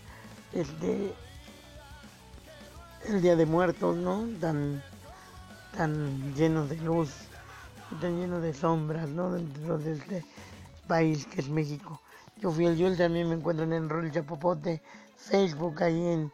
este 0.54 1.14
el 3.08 3.22
Día 3.22 3.36
de 3.36 3.46
Muertos, 3.46 3.98
¿no? 3.98 4.28
Tan, 4.40 4.82
tan 5.76 6.36
lleno 6.36 6.68
de 6.68 6.78
luz, 6.78 7.10
tan 8.00 8.20
lleno 8.20 8.40
de 8.40 8.54
sombras, 8.54 9.10
¿no? 9.10 9.32
Dentro 9.32 9.80
de 9.80 9.94
este 9.94 10.26
país 10.88 11.26
que 11.26 11.42
es 11.42 11.50
México. 11.50 12.00
Yo 12.38 12.52
fui 12.52 12.66
el 12.66 12.78
Yul, 12.78 12.98
también 12.98 13.30
me 13.30 13.36
encuentran 13.36 13.74
en 13.74 13.90
Rol 13.90 14.12
Chapopote, 14.12 14.82
Facebook, 15.16 15.82
ahí 15.84 16.06
en, 16.08 16.32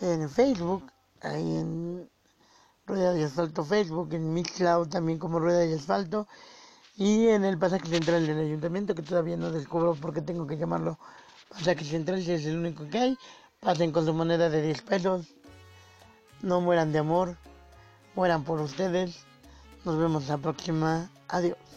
en 0.00 0.28
Facebook, 0.28 0.90
ahí 1.20 1.56
en 1.56 2.08
Rueda 2.86 3.12
de 3.12 3.24
Asfalto 3.24 3.64
Facebook, 3.64 4.12
en 4.12 4.34
Mixcloud 4.34 4.88
también 4.88 5.18
como 5.18 5.38
Rueda 5.38 5.60
de 5.60 5.74
Asfalto, 5.74 6.28
y 6.96 7.28
en 7.28 7.44
el 7.44 7.58
pasaje 7.58 7.88
central 7.88 8.26
del 8.26 8.38
ayuntamiento, 8.38 8.94
que 8.94 9.02
todavía 9.02 9.36
no 9.36 9.50
descubro 9.50 9.94
por 9.94 10.14
qué 10.14 10.22
tengo 10.22 10.46
que 10.46 10.56
llamarlo 10.56 10.98
pasaje 11.48 11.84
central, 11.84 12.22
si 12.22 12.32
es 12.32 12.46
el 12.46 12.58
único 12.58 12.88
que 12.88 12.98
hay. 12.98 13.18
Pasen 13.60 13.92
con 13.92 14.04
su 14.04 14.12
moneda 14.12 14.50
de 14.50 14.62
10 14.62 14.82
pesos, 14.82 15.34
no 16.42 16.60
mueran 16.60 16.92
de 16.92 16.98
amor, 16.98 17.36
mueran 18.14 18.44
por 18.44 18.60
ustedes. 18.60 19.24
Nos 19.84 19.98
vemos 19.98 20.28
la 20.28 20.38
próxima. 20.38 21.10
Adiós. 21.28 21.73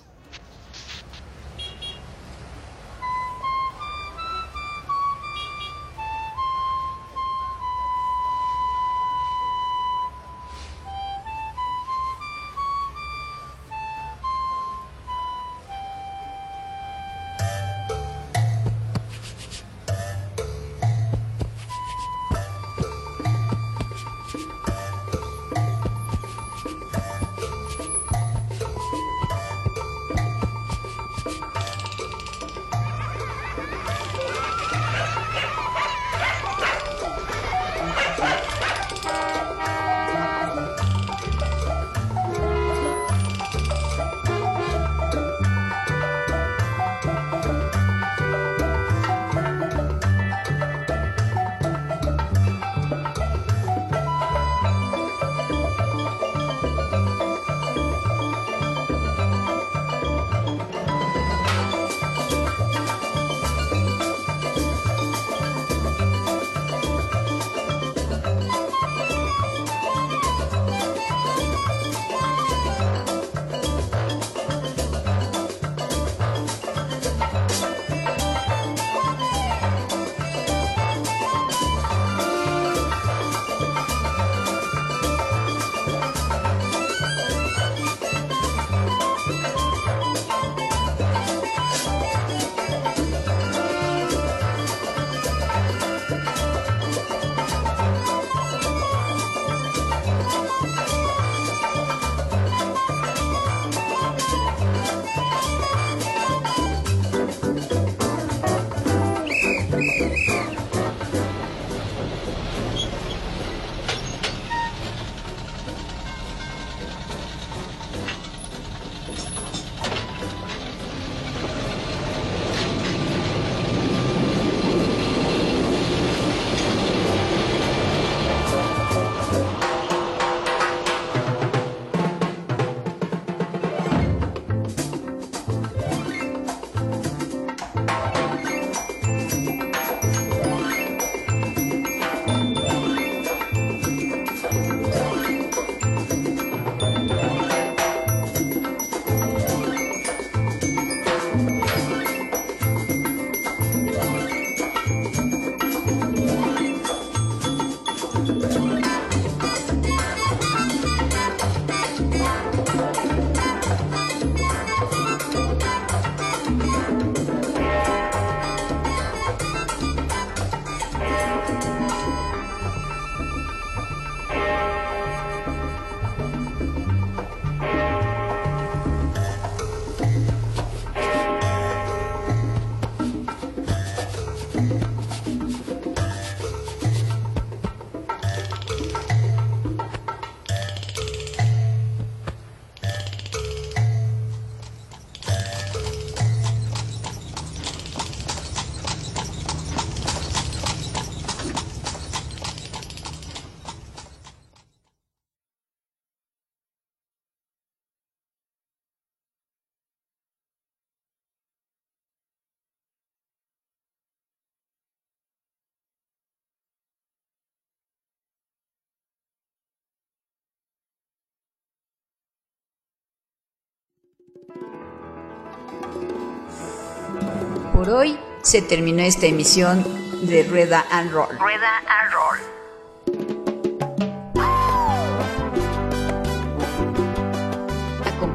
Por 227.73 227.89
hoy 227.89 228.19
se 228.41 228.61
terminó 228.61 229.03
esta 229.03 229.25
emisión 229.25 229.83
de 230.27 230.43
Rueda 230.43 230.85
and 230.91 231.11
Roll. 231.11 231.37
Rueda 231.37 231.81
and 231.87 232.13
Roll. 232.13 232.57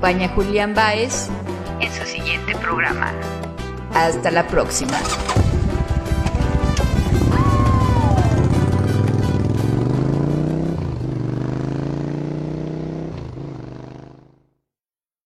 acompaña 0.02 0.28
Julián 0.30 0.74
Baez 0.74 1.28
en 1.78 1.92
su 1.92 2.04
siguiente 2.04 2.56
programa. 2.56 3.12
Hasta 3.94 4.32
la 4.32 4.44
próxima. 4.48 4.98